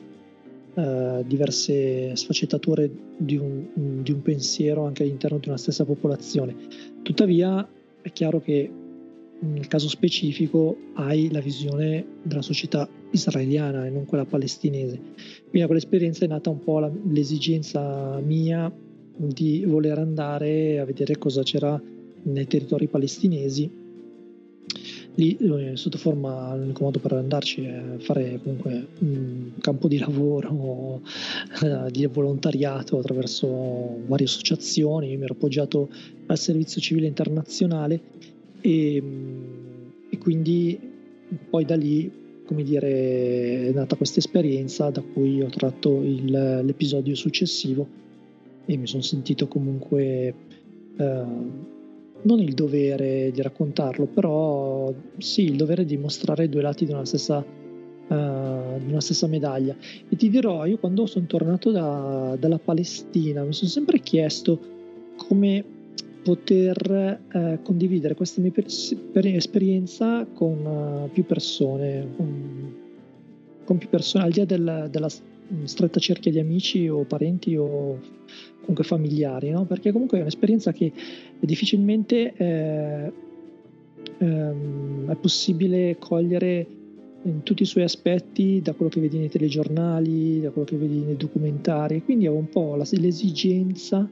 [0.73, 6.55] uh, diverse sfaccettature di un, di un, pensiero anche all'interno di una stessa popolazione.
[7.01, 7.67] Tuttavia
[8.01, 8.69] è chiaro che
[9.37, 14.97] nel caso specifico hai la visione della società israeliana e non quella palestinese.
[14.97, 18.73] Quindi da quell'esperienza è nata un po' la, l'esigenza mia
[19.17, 21.81] di voler andare a vedere cosa c'era
[22.23, 23.83] nei territori palestinesi
[25.15, 31.01] lì eh, sotto forma l'unico modo per andarci è fare comunque un campo di lavoro
[31.63, 33.47] eh, di volontariato attraverso
[34.05, 35.11] varie associazioni.
[35.11, 35.89] Io mi ero appoggiato
[36.27, 37.99] al servizio civile internazionale
[38.61, 39.43] e, mm,
[40.09, 40.79] e quindi
[41.49, 47.15] poi da lì come dire è nata questa esperienza da cui ho tratto il, l'episodio
[47.15, 47.87] successivo
[48.65, 50.33] e mi sono sentito comunque
[50.97, 51.23] eh,
[52.25, 56.91] non il dovere di raccontarlo, però sì, il dovere di mostrare i due lati di
[56.91, 59.75] una stessa, uh, di una stessa medaglia.
[60.09, 64.59] E ti dirò, io quando sono tornato da, dalla Palestina mi sono sempre chiesto
[65.15, 65.63] come
[66.23, 68.65] poter uh, condividere questa mia per-
[69.11, 72.75] per- esperienza con uh, più persone, con,
[73.63, 75.09] con, più persone, al di là del, della
[75.65, 77.99] stretta cerchia di amici o parenti o
[78.65, 79.65] comunque familiari, no?
[79.65, 80.91] perché comunque è un'esperienza che
[81.39, 83.11] difficilmente eh,
[84.17, 86.67] ehm, è possibile cogliere
[87.23, 90.99] in tutti i suoi aspetti da quello che vedi nei telegiornali, da quello che vedi
[90.99, 94.07] nei documentari, quindi avevo un po' la, l'esigenza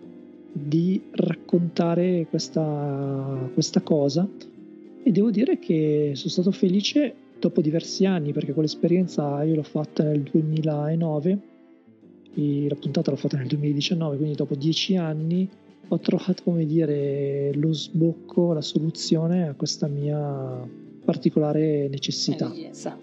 [0.51, 4.27] di raccontare questa, questa cosa.
[5.05, 10.03] E devo dire che sono stato felice dopo diversi anni perché quell'esperienza io l'ho fatta
[10.03, 11.39] nel 2009
[12.35, 15.47] la puntata l'ho fatta nel 2019 quindi dopo dieci anni
[15.87, 20.67] ho trovato come dire lo sbocco la soluzione a questa mia
[21.03, 22.51] particolare necessità.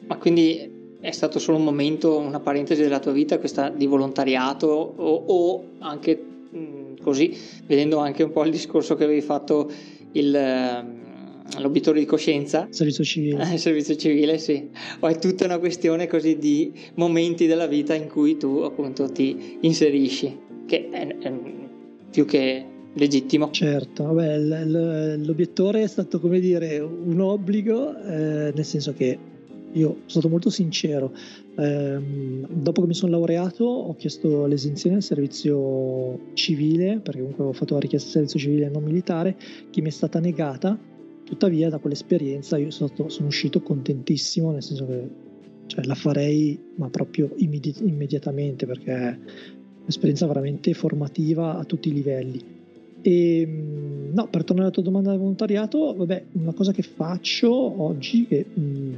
[0.06, 4.66] Ma quindi è stato solo un momento una parentesi della tua vita questa di volontariato
[4.66, 6.16] o, o anche
[6.50, 9.70] mh, così vedendo anche un po' il discorso che avevi fatto
[10.12, 10.98] il
[11.58, 12.68] l'obiettore di coscienza.
[12.70, 13.52] Servizio civile.
[13.52, 14.68] Eh, servizio civile, sì.
[15.00, 19.58] O è tutta una questione così di momenti della vita in cui tu appunto ti
[19.60, 21.32] inserisci, che è, è
[22.10, 23.50] più che legittimo.
[23.50, 29.18] Certo, vabbè, l- l- l'obiettore è stato come dire un obbligo, eh, nel senso che
[29.72, 31.12] io sono stato molto sincero.
[31.56, 31.98] Eh,
[32.48, 37.74] dopo che mi sono laureato ho chiesto l'esenzione del servizio civile, perché comunque ho fatto
[37.74, 39.36] la richiesta di servizio civile non militare,
[39.70, 40.78] che mi è stata negata
[41.30, 45.08] Tuttavia da quell'esperienza io sono, sono uscito contentissimo, nel senso che
[45.66, 49.16] cioè, la farei ma proprio immedi- immediatamente perché è
[49.82, 52.42] un'esperienza veramente formativa a tutti i livelli.
[53.00, 57.80] E mm, no, per tornare alla tua domanda del volontariato, vabbè, una cosa che faccio
[57.80, 58.94] oggi che mh, mm,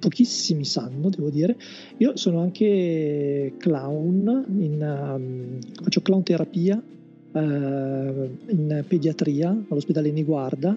[0.00, 1.56] pochissimi sanno, devo dire,
[1.98, 10.76] io sono anche clown, in, um, faccio clown terapia uh, in pediatria all'ospedale Niguarda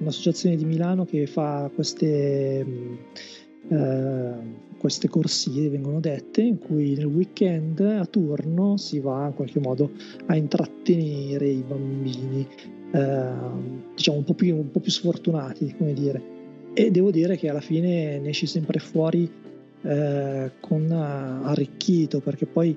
[0.00, 2.66] un'associazione di Milano che fa queste,
[3.68, 4.32] eh,
[4.78, 9.90] queste corsie, vengono dette, in cui nel weekend a turno si va in qualche modo
[10.26, 12.46] a intrattenere i bambini,
[12.92, 13.28] eh,
[13.94, 16.38] diciamo un po, più, un po' più sfortunati, come dire.
[16.72, 19.30] E devo dire che alla fine ne esci sempre fuori
[19.82, 22.76] eh, con arricchito, perché poi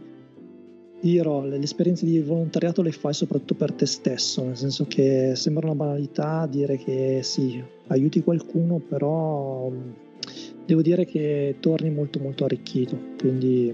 [1.09, 5.67] dirò, le esperienze di volontariato le fai soprattutto per te stesso, nel senso che sembra
[5.67, 9.69] una banalità dire che sì, aiuti qualcuno, però
[10.65, 13.73] devo dire che torni molto molto arricchito, quindi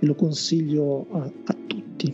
[0.00, 2.12] lo consiglio a, a tutti,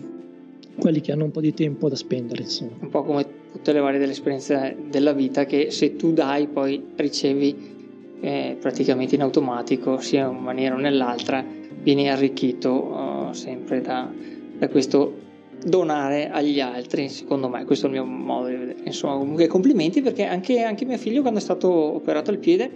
[0.79, 2.43] quelli che hanno un po' di tempo da spendere.
[2.43, 2.77] Insomma.
[2.81, 6.89] Un po' come tutte le varie delle esperienze della vita che se tu dai poi
[6.95, 7.77] ricevi
[8.21, 11.43] eh, praticamente in automatico, sia in una maniera o nell'altra,
[11.83, 14.11] vieni arricchito sempre da,
[14.59, 15.27] da, questo
[15.65, 18.79] donare agli altri, secondo me, questo è il mio modo di vedere.
[18.85, 22.71] Insomma, comunque complimenti perché anche, anche mio figlio quando è stato operato al piede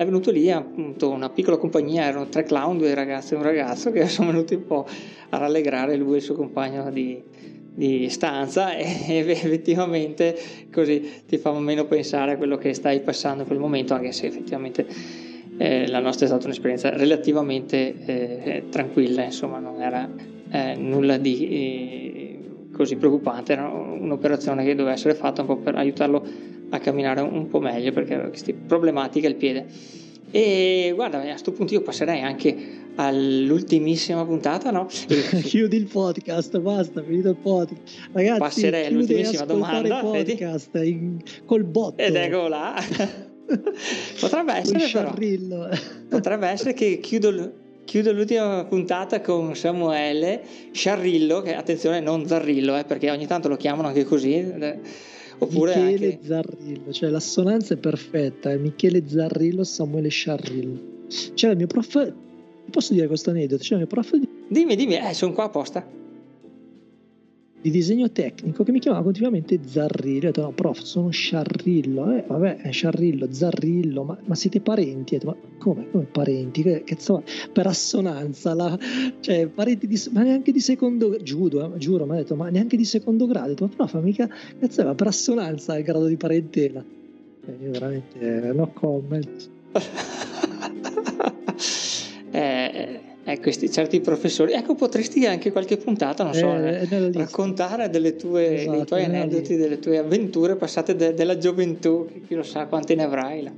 [0.00, 3.90] è venuto lì appunto una piccola compagnia, erano tre clown, due ragazze e un ragazzo
[3.90, 4.86] che sono venuti un po'
[5.28, 7.22] a rallegrare lui e il suo compagno di,
[7.74, 8.84] di stanza e
[9.28, 10.38] effettivamente
[10.72, 14.26] così ti fa meno pensare a quello che stai passando in quel momento, anche se
[14.26, 14.86] effettivamente
[15.60, 20.08] eh, la nostra è stata un'esperienza relativamente eh, tranquilla, insomma non era
[20.50, 22.38] eh, nulla di eh,
[22.72, 26.26] così preoccupante, era un'operazione che doveva essere fatta un po' per aiutarlo
[26.70, 29.66] a camminare un po' meglio perché aveva queste problematiche al piede.
[30.30, 32.56] E guarda, a questo punto io passerei anche
[32.94, 34.86] all'ultimissima puntata, no?
[35.44, 38.08] chiudi il podcast, basta, finito il podcast.
[38.12, 40.00] Ragazzi, passerei all'ultimissima domanda.
[40.00, 42.00] podcast in, col botto.
[42.00, 43.28] Ed ecco là.
[44.20, 45.68] potrebbe essere però,
[46.08, 47.52] potrebbe essere che chiudo,
[47.84, 50.42] chiudo, l'ultima puntata con Samuele
[50.72, 54.78] Sciarrillo, che attenzione non Zarrillo, eh, perché ogni tanto lo chiamano anche così eh,
[55.38, 56.26] Oppure Michele anche...
[56.26, 60.98] Zarrillo, cioè l'assonanza è perfetta, è Michele Zarrillo, Samuele Sciarrillo.
[61.34, 62.12] C'era il mio prof,
[62.70, 63.62] posso dire questo aneddoto?
[63.62, 64.28] C'era il mio prof di...
[64.48, 65.98] Dimmi, dimmi, eh, sono qua apposta
[67.60, 70.28] di disegno tecnico che mi chiamava continuamente Zarrillo.
[70.28, 72.12] Ho detto, no, prof, sono Sciarrillo.
[72.12, 75.14] Eh, vabbè, è Sciarrillo, Zarrillo, ma, ma siete parenti?
[75.14, 76.62] Ho detto, ma come, come parenti?
[76.62, 78.78] Che, che insomma, per assonanza, la,
[79.20, 82.76] cioè, parenti di, ma neanche di secondo giuro, eh, giuro, mi ha detto, ma neanche
[82.76, 83.46] di secondo grado.
[83.46, 86.82] Ho detto, ma prof, mica, cazzo, ma per assonanza il grado di parentela.
[87.46, 89.50] Eh, io veramente, eh, no comment.
[93.32, 94.52] eh, questi certi professori.
[94.52, 99.04] Ecco, potresti anche qualche puntata, non so, eh, eh, raccontare delle tue, esatto, dei tuoi
[99.04, 103.52] aneddoti, delle tue avventure passate de- della gioventù, chi lo sa quante ne avrai là.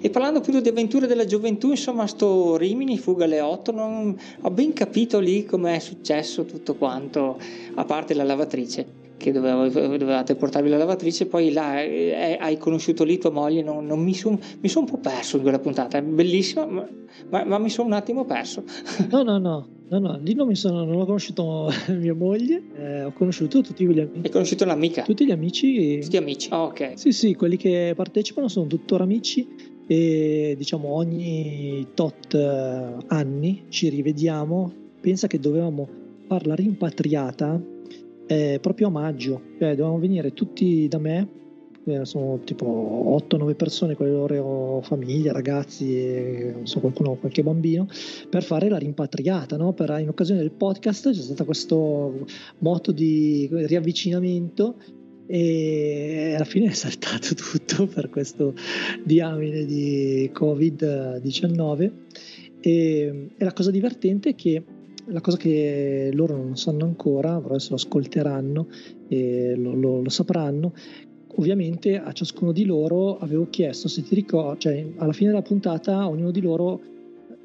[0.00, 4.50] E parlando appunto di avventure della gioventù, insomma, sto Rimini, fuga alle 8, non ho
[4.50, 7.38] ben capito lì come è successo tutto quanto,
[7.74, 13.04] a parte la lavatrice che doveva, dovevate portarvi la lavatrice, poi là eh, hai conosciuto
[13.04, 16.02] lì tua moglie, non, non mi sono son un po' perso in quella puntata, è
[16.02, 16.86] bellissima, ma,
[17.30, 18.64] ma, ma mi sono un attimo perso.
[19.10, 23.04] No, no, no, no, no, lì non, mi sono, non ho conosciuto mia moglie, eh,
[23.04, 24.20] ho conosciuto tutti gli amici.
[24.24, 25.02] Hai conosciuto un'amica?
[25.04, 26.00] Tutti gli amici.
[26.00, 26.92] Tutti amici, oh, ok.
[26.96, 33.88] Sì, sì, quelli che partecipano sono tuttora amici e diciamo ogni tot eh, anni ci
[33.88, 34.70] rivediamo.
[35.00, 35.88] Pensa che dovevamo
[36.26, 37.72] farla rimpatriata
[38.26, 41.28] eh, proprio a maggio, cioè dovevano venire tutti da me,
[41.86, 47.86] eh, sono tipo 8-9 persone con le loro famiglie, ragazzi e so, qualcuno, qualche bambino,
[48.30, 49.72] per fare la rimpatriata, no?
[49.72, 52.24] per, in occasione del podcast c'è stato questo
[52.58, 54.76] moto di riavvicinamento
[55.26, 58.54] e alla fine è saltato tutto per questo
[59.02, 61.90] diamine di Covid-19
[62.60, 64.62] e, e la cosa divertente è che
[65.06, 68.66] la cosa che loro non sanno ancora, però adesso lo ascolteranno
[69.08, 70.72] e lo, lo, lo sapranno,
[71.36, 76.08] ovviamente a ciascuno di loro avevo chiesto se ti ricordi, cioè alla fine della puntata
[76.08, 76.80] ognuno di loro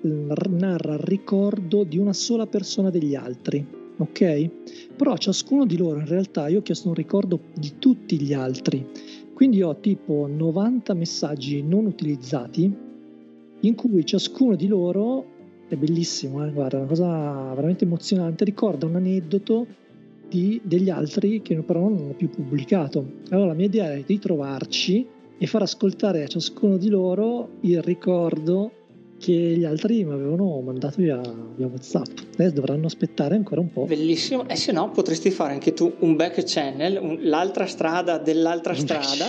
[0.05, 3.65] mm, narra il ricordo di una sola persona degli altri,
[3.97, 4.49] ok?
[4.95, 8.33] Però a ciascuno di loro in realtà io ho chiesto un ricordo di tutti gli
[8.33, 8.85] altri,
[9.33, 12.87] quindi ho tipo 90 messaggi non utilizzati
[13.61, 15.37] in cui ciascuno di loro
[15.69, 16.51] è bellissimo, eh?
[16.51, 18.43] guarda, è una cosa veramente emozionante.
[18.43, 19.67] Ricorda un aneddoto
[20.27, 23.05] di, degli altri che però non hanno più pubblicato.
[23.29, 25.05] Allora la mia idea è di trovarci
[25.37, 28.71] e far ascoltare a ciascuno di loro il ricordo
[29.19, 31.21] che gli altri mi avevano mandato via,
[31.55, 32.07] via WhatsApp.
[32.33, 33.85] Adesso dovranno aspettare ancora un po'.
[33.85, 38.73] Bellissimo, e se no potresti fare anche tu un back channel, un, l'altra strada dell'altra
[38.73, 39.25] strada.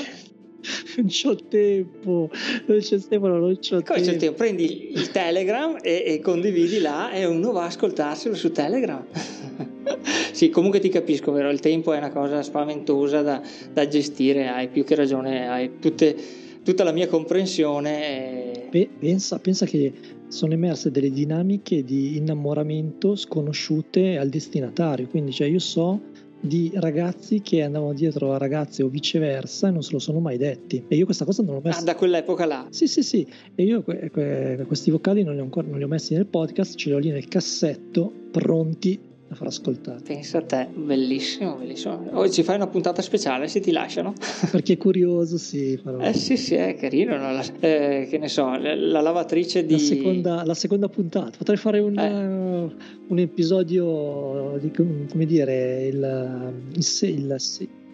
[0.96, 2.30] Non c'ho tempo,
[2.66, 4.18] non c'è tempo, non c'ho Come tempo.
[4.18, 4.36] tempo.
[4.36, 9.04] Prendi il Telegram e, e, condividi là e uno va a ascoltarselo su Telegram.
[10.32, 11.50] sì, comunque ti capisco, vero?
[11.50, 13.42] Il tempo è una cosa spaventosa da,
[13.72, 16.14] da gestire, hai più che ragione, hai tutte,
[16.62, 18.68] tutta la mia comprensione.
[18.70, 18.88] E...
[18.98, 19.92] Pensa, pensa che
[20.28, 26.00] sono emerse delle dinamiche di innamoramento sconosciute al destinatario, quindi cioè io so
[26.41, 30.38] di ragazzi che andavano dietro a ragazze o viceversa e non se lo sono mai
[30.38, 30.82] detti.
[30.88, 31.80] E io questa cosa non l'ho messa.
[31.80, 32.66] Ah, da quell'epoca là?
[32.70, 33.26] Sì, sì, sì.
[33.55, 36.26] E io que- que- questi vocali non li, ho ancora, non li ho messi nel
[36.26, 38.99] podcast, ce li ho lì nel cassetto, pronti
[39.30, 40.00] da far ascoltare.
[40.02, 42.02] Pensa a te, bellissimo, bellissimo.
[42.14, 44.12] Oggi ci fai una puntata speciale se ti lasciano.
[44.50, 45.78] Perché è curioso, sì.
[45.80, 46.00] Farò.
[46.00, 47.16] Eh sì, sì, è carino.
[47.16, 47.30] No?
[47.30, 49.74] La, eh, che ne so, la, la lavatrice di...
[49.74, 51.30] La seconda, la seconda, puntata.
[51.38, 52.74] Potrei fare un, eh.
[53.06, 57.40] un episodio di, come dire, il, il, il, il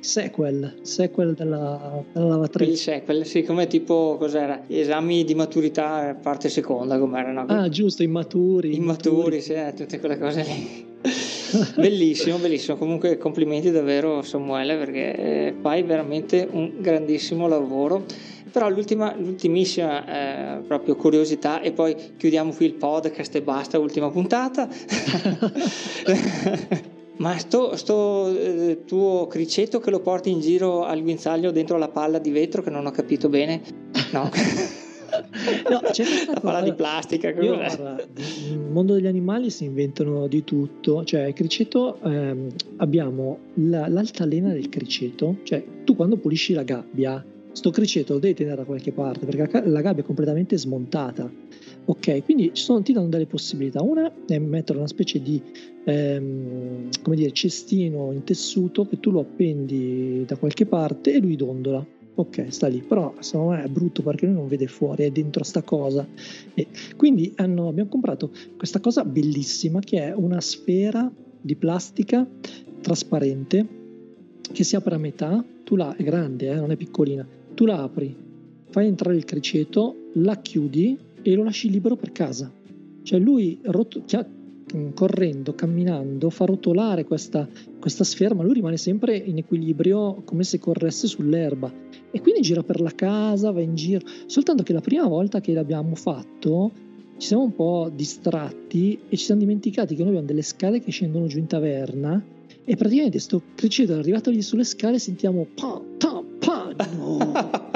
[0.01, 2.71] sequel, sequel della, della lavatrice.
[2.71, 4.63] Il sequel, sì, come tipo, cos'era?
[4.67, 7.31] Esami di maturità, parte seconda, com'era?
[7.31, 7.45] No?
[7.47, 8.75] Ah, giusto, immaturi.
[8.75, 9.41] Immaturi, immaturi.
[9.43, 10.95] sì, eh, tutte quelle cose lì.
[11.77, 12.77] bellissimo, bellissimo.
[12.77, 18.05] Comunque complimenti davvero Samuele perché fai veramente un grandissimo lavoro
[18.57, 24.11] però l'ultima, l'ultimissima eh, proprio curiosità e poi chiudiamo qui il podcast e basta, ultima
[24.11, 24.67] puntata.
[27.19, 31.89] Ma sto, sto eh, tuo criceto che lo porti in giro al guinzaglio dentro la
[31.89, 33.61] palla di vetro che non ho capito bene?
[34.13, 34.31] No.
[35.71, 37.31] no, c'è la palla di plastica.
[37.31, 41.05] Io, guarda, nel mondo degli animali si inventano di tutto.
[41.05, 45.37] Cioè, il criceto ehm, abbiamo la, l'altalena del criceto.
[45.43, 49.63] Cioè, tu quando pulisci la gabbia, sto criceto lo devi tenere da qualche parte perché
[49.67, 51.31] la gabbia è completamente smontata.
[51.89, 53.83] Ok, quindi sono, ti danno delle possibilità.
[53.83, 55.41] Una è mettere una specie di
[55.85, 61.37] ehm, come dire, cestino in tessuto che tu lo appendi da qualche parte e lui
[61.37, 61.85] dondola.
[62.19, 65.45] Ok, sta lì, però secondo me è brutto perché lui non vede fuori, è dentro
[65.45, 66.07] sta cosa.
[66.55, 72.27] E quindi hanno, abbiamo comprato questa cosa bellissima che è una sfera di plastica
[72.81, 73.67] trasparente
[74.51, 77.83] che si apre a metà, tu la è grande, eh, non è piccolina, tu la
[77.83, 78.17] apri,
[78.71, 82.51] fai entrare il criceto, la chiudi e lo lasci libero per casa.
[83.03, 84.05] Cioè lui rot-
[84.95, 87.49] correndo, camminando, fa rotolare questa,
[87.79, 91.73] questa sfera, ma lui rimane sempre in equilibrio come se corresse sull'erba.
[92.11, 94.07] E quindi gira per la casa, va in giro.
[94.27, 96.73] Soltanto che la prima volta che l'abbiamo fatto
[97.19, 100.91] ci siamo un po' distratti e ci siamo dimenticati che noi abbiamo delle scale che
[100.91, 102.23] scendono giù in taverna
[102.65, 107.75] e praticamente sto criceto arrivato lì sulle scale sentiamo pa, pa, pa, no.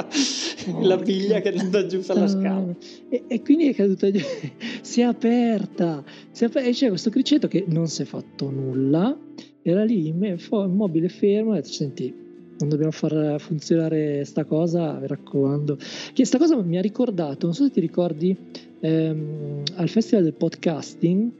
[0.81, 2.75] la biglia che è andata giù per la scala.
[3.09, 4.19] E, e, quindi è caduta giù,
[4.81, 8.49] si è aperta, si è aperta, e c'è questo criceto che non si è fatto
[8.49, 9.17] nulla,
[9.61, 12.13] era lì immobile fermo e ha detto senti,
[12.59, 15.77] non dobbiamo far funzionare sta cosa, mi raccomando.
[16.13, 18.35] Che sta cosa mi ha ricordato, non so se ti ricordi,
[18.79, 21.31] ehm, al festival del podcasting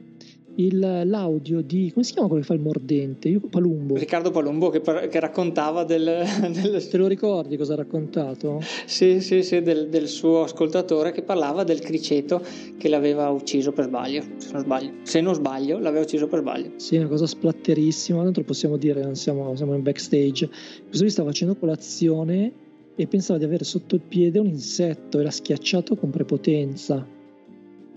[0.56, 3.28] il, l'audio di come si chiama quello che fa il mordente?
[3.28, 3.94] Io, Palumbo.
[3.96, 6.04] Riccardo Palumbo che, che raccontava del,
[6.52, 8.60] del, Te lo ricordi cosa ha raccontato?
[8.86, 12.42] Sì, sì, sì, del, del, suo ascoltatore che parlava del criceto
[12.76, 14.22] che l'aveva ucciso per sbaglio.
[14.36, 16.70] Se non sbaglio, se non sbaglio l'aveva ucciso per sbaglio.
[16.76, 20.48] Sì, una cosa splatterissima, non lo possiamo dire, non siamo, siamo in backstage.
[20.48, 22.52] Questo lui stava facendo colazione
[22.94, 27.20] e pensava di avere sotto il piede un insetto e l'ha schiacciato con prepotenza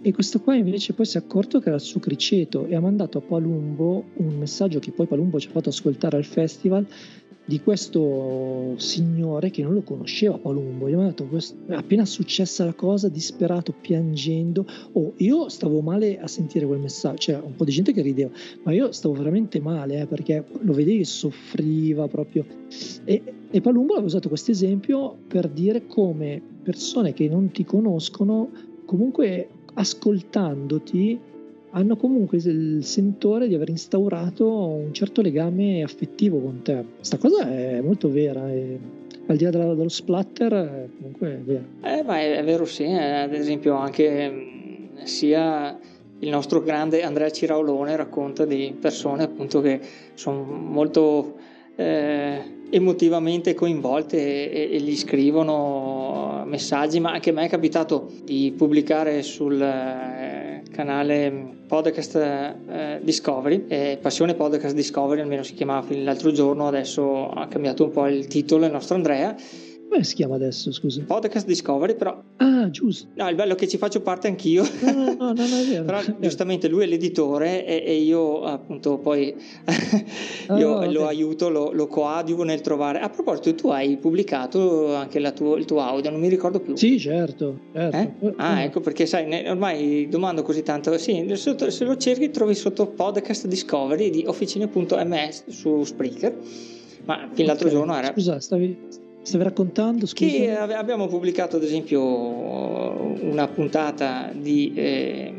[0.06, 2.80] e questo qua invece poi si è accorto che era il suo criceto e ha
[2.80, 6.86] mandato a Palumbo un messaggio che poi Palumbo ci ha fatto ascoltare al festival
[7.44, 10.88] di questo signore che non lo conosceva Palumbo.
[10.88, 14.68] Gli ha mandato questo, appena successa la cosa, disperato, piangendo.
[14.92, 18.30] Oh, io stavo male a sentire quel messaggio, c'era un po' di gente che rideva,
[18.62, 22.46] ma io stavo veramente male eh, perché lo vedevi che soffriva proprio.
[23.06, 28.52] E, e Palumbo aveva usato questo esempio per dire come persone che non ti conoscono
[28.86, 31.20] comunque ascoltandoti
[31.72, 36.84] hanno comunque il sentore di aver instaurato un certo legame affettivo con te.
[36.96, 38.80] Questa cosa è molto vera e
[39.28, 41.64] al di là dello, dello splatter comunque è vera.
[41.82, 45.78] Eh, ma è, è vero sì, eh, ad esempio anche mm, sia
[46.20, 49.82] il nostro grande Andrea Ciraolone racconta di persone appunto che
[50.14, 51.36] sono molto
[51.76, 55.85] eh, emotivamente coinvolte e, e, gli scrivono
[56.46, 63.98] messaggi, ma anche a me è capitato di pubblicare sul eh, canale Podcast eh, Discovery,
[64.00, 68.66] Passione Podcast Discovery, almeno si chiamava l'altro giorno, adesso ha cambiato un po' il titolo
[68.66, 69.36] il nostro Andrea
[69.90, 71.04] come si chiama adesso, scusa?
[71.06, 72.22] Podcast Discovery, però...
[72.38, 73.08] Ah, giusto.
[73.16, 74.64] No, il bello è che ci faccio parte anch'io.
[74.82, 75.84] No, no, no, no, è vero.
[75.84, 79.34] però giustamente lui è l'editore e, e io appunto poi
[80.58, 81.16] io oh, lo okay.
[81.16, 83.00] aiuto, lo, lo, coadiuvo nel trovare...
[83.00, 86.76] A proposito, tu hai pubblicato anche tuo, il tuo audio, non mi ricordo più.
[86.76, 87.60] Sì, certo.
[87.74, 87.98] certo.
[88.28, 88.34] Eh?
[88.38, 90.98] Ah, ecco, perché sai, ormai domando così tanto...
[90.98, 96.38] Sì, se lo cerchi trovi sotto Podcast Discovery di officine.ms su Spreaker.
[97.06, 97.78] Ma fin l'altro okay.
[97.78, 98.12] giorno era...
[98.12, 100.06] Scusa, stavi Stavi raccontando?
[100.06, 100.30] Scusa.
[100.30, 105.34] Che abbiamo pubblicato ad esempio una puntata di, eh,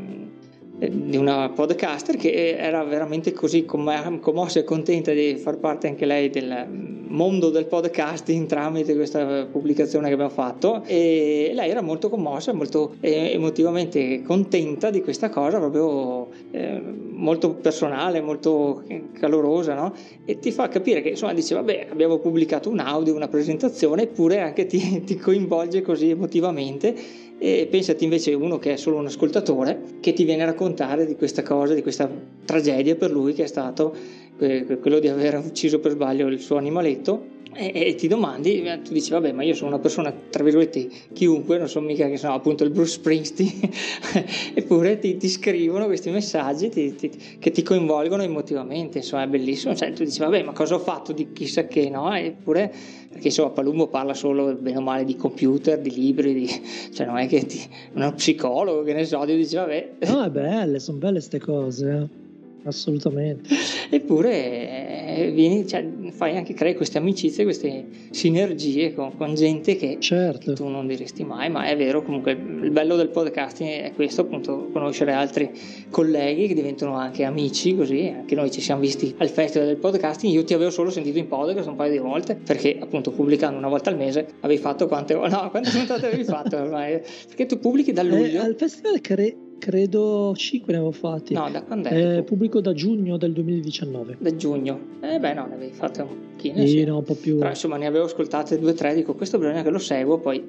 [0.91, 6.31] di una podcaster che era veramente così commossa e contenta di far parte anche lei
[6.31, 6.67] del
[7.09, 12.97] mondo del podcasting tramite questa pubblicazione che abbiamo fatto e lei era molto commossa, molto
[12.99, 16.83] eh, emotivamente contenta di questa cosa, proprio eh,
[17.17, 18.85] molto personale, molto
[19.19, 19.93] calorosa, no?
[20.25, 24.41] E ti fa capire che insomma dice vabbè abbiamo pubblicato un audio, una presentazione, eppure
[24.41, 26.95] anche ti, ti coinvolge così emotivamente
[27.39, 31.17] e pensati invece uno che è solo un ascoltatore che ti viene a raccontare di
[31.17, 32.11] questa cosa, di questa
[32.45, 33.95] tragedia per lui che è stato
[34.37, 38.93] quello di aver ucciso per sbaglio il suo animaletto e, e, ti domandi, eh, tu
[38.93, 42.35] dici vabbè ma io sono una persona tra virgolette chiunque, non sono mica che sono
[42.35, 43.71] appunto il Bruce Springsteen,
[44.53, 49.75] eppure ti, ti, scrivono questi messaggi ti, ti, che ti coinvolgono emotivamente, insomma è bellissimo,
[49.75, 52.71] cioè tu dici vabbè ma cosa ho fatto di chissà che no, eppure
[53.09, 56.51] perché insomma Palumbo parla solo bene o male di computer, di libri, di,
[56.93, 57.59] cioè non è che ti,
[57.95, 59.93] uno psicologo che ne so, ti dici vabbè.
[60.01, 62.25] No è belle, sono belle queste cose.
[62.67, 63.49] Eh assolutamente.
[63.91, 69.99] Eppure eh, vieni, cioè, fai anche, crei queste amicizie, queste sinergie con, con gente che,
[70.01, 70.53] certo.
[70.53, 74.69] tu non diresti mai, ma è vero, comunque il bello del podcasting è questo, appunto,
[74.73, 75.51] conoscere altri
[75.91, 80.33] colleghi che diventano anche amici, così anche noi ci siamo visti al festival del podcasting,
[80.33, 83.69] io ti avevo solo sentito in podcast un paio di volte, perché appunto pubblicando una
[83.69, 87.01] volta al mese avevi fatto quante, no, quante puntate avevi fatto ormai?
[87.27, 88.43] Perché tu pubblichi da luglio.
[88.43, 91.35] Eh, al festival cre- Credo 5 ne avevo fatti.
[91.35, 92.19] No, da quando è?
[92.19, 94.17] Eh, pubblico da giugno del 2019.
[94.21, 94.79] Da giugno?
[95.01, 96.59] Eh beh no, ne avevi fatte un pochino.
[96.61, 96.85] Sì, sì.
[96.85, 97.39] no, un po' più.
[97.39, 100.43] Però insomma ne avevo ascoltate due o tre, dico questo bisogna che lo seguo, poi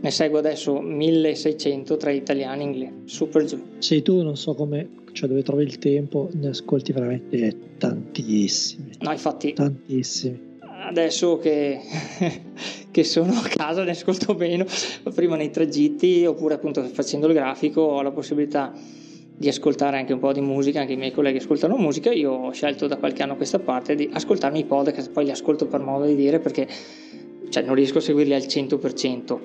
[0.00, 3.60] ne seguo adesso 1600 tra italiani e inglesi, super giù.
[3.78, 8.92] Sì, tu non so come, cioè dove trovi il tempo, ne ascolti veramente tantissimi.
[9.00, 9.52] No, infatti.
[9.52, 10.48] Tantissimi
[10.90, 11.80] adesso che,
[12.90, 14.66] che, sono a casa ne ascolto meno,
[15.14, 18.72] prima nei tragitti oppure appunto facendo il grafico ho la possibilità
[19.40, 22.52] di ascoltare anche un po' di musica, anche i miei colleghi ascoltano musica, io ho
[22.52, 25.80] scelto da qualche anno a questa parte di ascoltarmi i podcast, poi li ascolto per
[25.80, 26.68] modo di dire perché
[27.48, 29.38] cioè, non riesco a seguirli al 100%,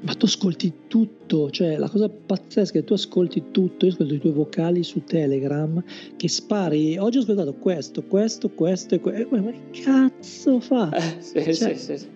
[0.00, 4.14] ma tu ascolti tutto, cioè la cosa pazzesca è che tu ascolti tutto, io ascolto
[4.14, 5.82] i tuoi vocali su Telegram
[6.16, 10.90] che spari, oggi ho ascoltato questo, questo, questo e questo, ma che cazzo fa?
[10.90, 12.06] Eh, sì, cioè, sì, sì,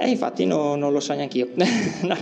[0.00, 1.48] E eh, infatti no, non lo so neanche io.
[1.54, 2.16] no,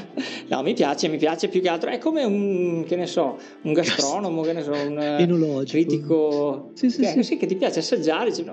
[0.48, 1.90] no, mi piace, mi piace più che altro.
[1.90, 7.02] È come un, che ne so, un gastronomo, che ne so, un critico sì, sì,
[7.02, 7.22] che, sì.
[7.22, 8.30] sì, che ti piace assaggiare.
[8.30, 8.44] Dici,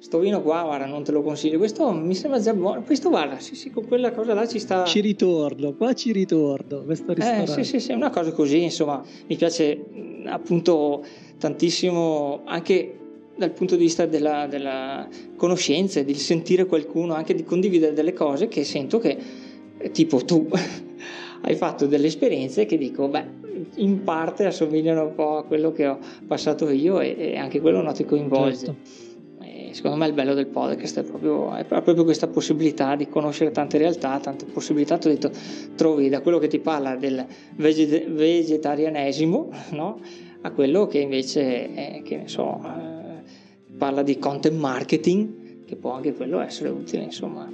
[0.00, 1.58] sto vino qua, guarda, non te lo consiglio.
[1.58, 2.82] Questo mi sembra già buono.
[2.82, 4.84] Questo, guarda, sì, sì, con quella cosa là ci sta.
[4.84, 6.84] Ci ritorno, qua ci ritorno.
[6.84, 7.50] Questo ristorante.
[7.50, 9.84] Eh, sì, sì, sì, una cosa così, insomma, mi piace
[10.24, 11.04] appunto
[11.36, 13.00] tantissimo anche
[13.36, 18.48] dal punto di vista della, della conoscenza, di sentire qualcuno, anche di condividere delle cose
[18.48, 19.16] che sento che,
[19.92, 20.48] tipo tu,
[21.42, 23.42] hai fatto delle esperienze che dico, beh,
[23.76, 27.82] in parte assomigliano un po' a quello che ho passato io e, e anche quello
[27.82, 28.64] non ti coinvolge.
[28.64, 29.12] Certo
[29.74, 33.76] secondo me il bello del podcast è proprio, è proprio, questa possibilità di conoscere tante
[33.76, 34.98] realtà, tante possibilità.
[34.98, 35.36] Tu hai detto,
[35.74, 37.26] trovi da quello che ti parla del
[37.56, 40.00] veget- vegetarianesimo no?
[40.42, 42.93] a quello che invece è, che ne so, eh,
[43.76, 47.50] parla di content marketing, che può anche quello essere utile, insomma.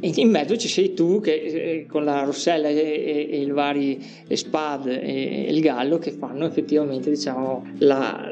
[0.00, 3.50] E in mezzo ci sei tu che eh, con la Rossella e, e, e i
[3.50, 8.28] vari Spad e, e il Gallo che fanno effettivamente diciamo la,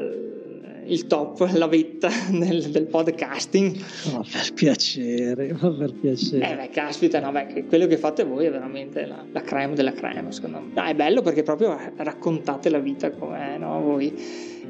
[0.85, 3.77] il top, la vetta del, del podcasting.
[4.13, 6.51] Ma per piacere, ma per piacere.
[6.51, 9.93] Eh beh, caspita, no, beh, quello che fate voi è veramente la, la creme della
[9.93, 10.71] creme, secondo me.
[10.73, 14.13] No, è bello perché proprio raccontate la vita com'è, no, voi.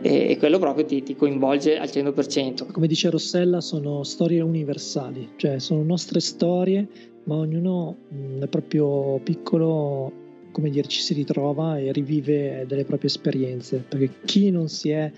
[0.02, 2.72] E, e quello proprio ti, ti, coinvolge al 100%.
[2.72, 6.88] Come dice Rossella, sono storie universali, cioè sono nostre storie,
[7.26, 13.84] ma ognuno nel proprio piccolo come dire, ci si ritrova e rivive delle proprie esperienze,
[13.88, 15.12] perché chi non si è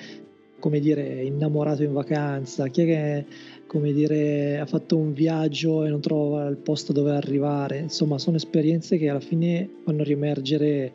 [0.63, 3.25] come dire, innamorato in vacanza, chi è che
[3.67, 7.79] come dire, ha fatto un viaggio e non trova il posto dove arrivare.
[7.79, 10.93] Insomma, sono esperienze che alla fine fanno riemergere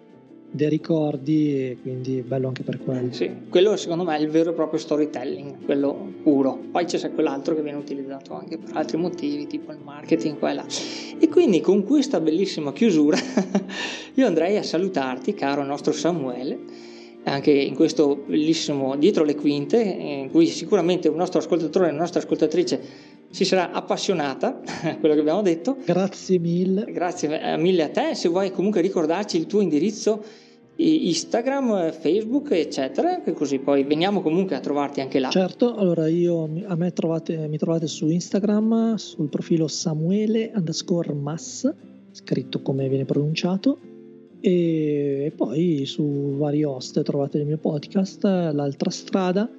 [0.51, 3.12] dei ricordi e quindi bello anche per quello.
[3.12, 6.59] Sì, quello secondo me è il vero e proprio storytelling, quello puro.
[6.73, 10.64] Poi c'è quell'altro che viene utilizzato anche per altri motivi, tipo il marketing qua là.
[11.19, 13.19] E quindi con questa bellissima chiusura
[14.14, 16.88] io andrei a salutarti, caro nostro Samuele
[17.29, 22.01] anche in questo bellissimo dietro le quinte, in cui sicuramente un nostro ascoltatore e una
[22.01, 22.81] nostra ascoltatrice
[23.31, 25.76] si sarà appassionata a quello che abbiamo detto.
[25.85, 26.85] Grazie mille.
[26.91, 28.14] Grazie eh, mille a te.
[28.14, 30.22] Se vuoi comunque ricordarci il tuo indirizzo
[30.81, 35.29] Instagram, Facebook, eccetera, che così poi veniamo comunque a trovarti anche là.
[35.29, 41.68] Certo, allora io a me trovate, mi trovate su Instagram sul profilo Samuele underscore Mass,
[42.12, 43.88] scritto come viene pronunciato
[44.41, 49.51] e poi su vari host trovate il mio podcast L'altra strada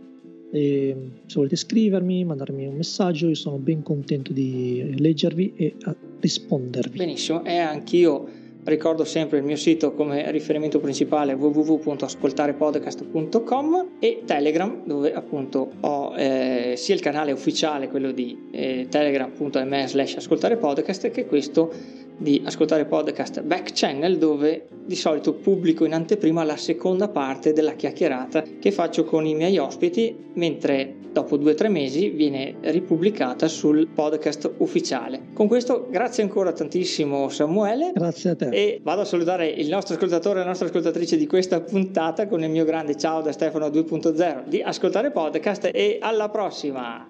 [0.51, 5.75] e se volete scrivermi, mandarmi un messaggio, io sono ben contento di leggervi e
[6.19, 6.97] rispondervi.
[6.97, 8.25] Benissimo, e anch'io
[8.63, 16.73] ricordo sempre il mio sito come riferimento principale www.ascoltarepodcast.com e Telegram dove appunto ho eh,
[16.75, 21.71] sia il canale ufficiale, quello di eh, telegram.me slash ascoltarepodcast che questo
[22.19, 27.73] di ascoltare podcast back channel dove di solito pubblico in anteprima la seconda parte della
[27.73, 33.47] chiacchierata che faccio con i miei ospiti mentre dopo due o tre mesi viene ripubblicata
[33.47, 35.27] sul podcast ufficiale.
[35.33, 37.91] Con questo grazie ancora tantissimo Samuele.
[37.93, 38.49] Grazie a te.
[38.49, 42.43] E vado a salutare il nostro ascoltatore e la nostra ascoltatrice di questa puntata con
[42.43, 47.07] il mio grande ciao da Stefano 2.0 di Ascoltare Podcast e alla prossima!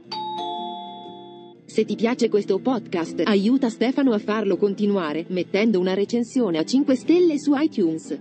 [1.69, 6.95] Se ti piace questo podcast, aiuta Stefano a farlo continuare mettendo una recensione a 5
[6.95, 8.19] stelle su iTunes.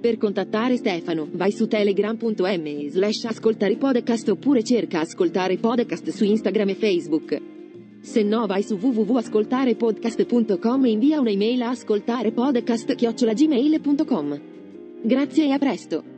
[0.00, 6.70] Per contattare Stefano, vai su telegram.me slash ascoltare podcast oppure cerca ascoltare podcast su Instagram
[6.70, 7.38] e Facebook.
[8.00, 14.40] Se no vai su www.ascoltarepodcast.com e invia un'email a ascoltarepodcast.gmail.com.
[15.02, 16.17] Grazie e a presto!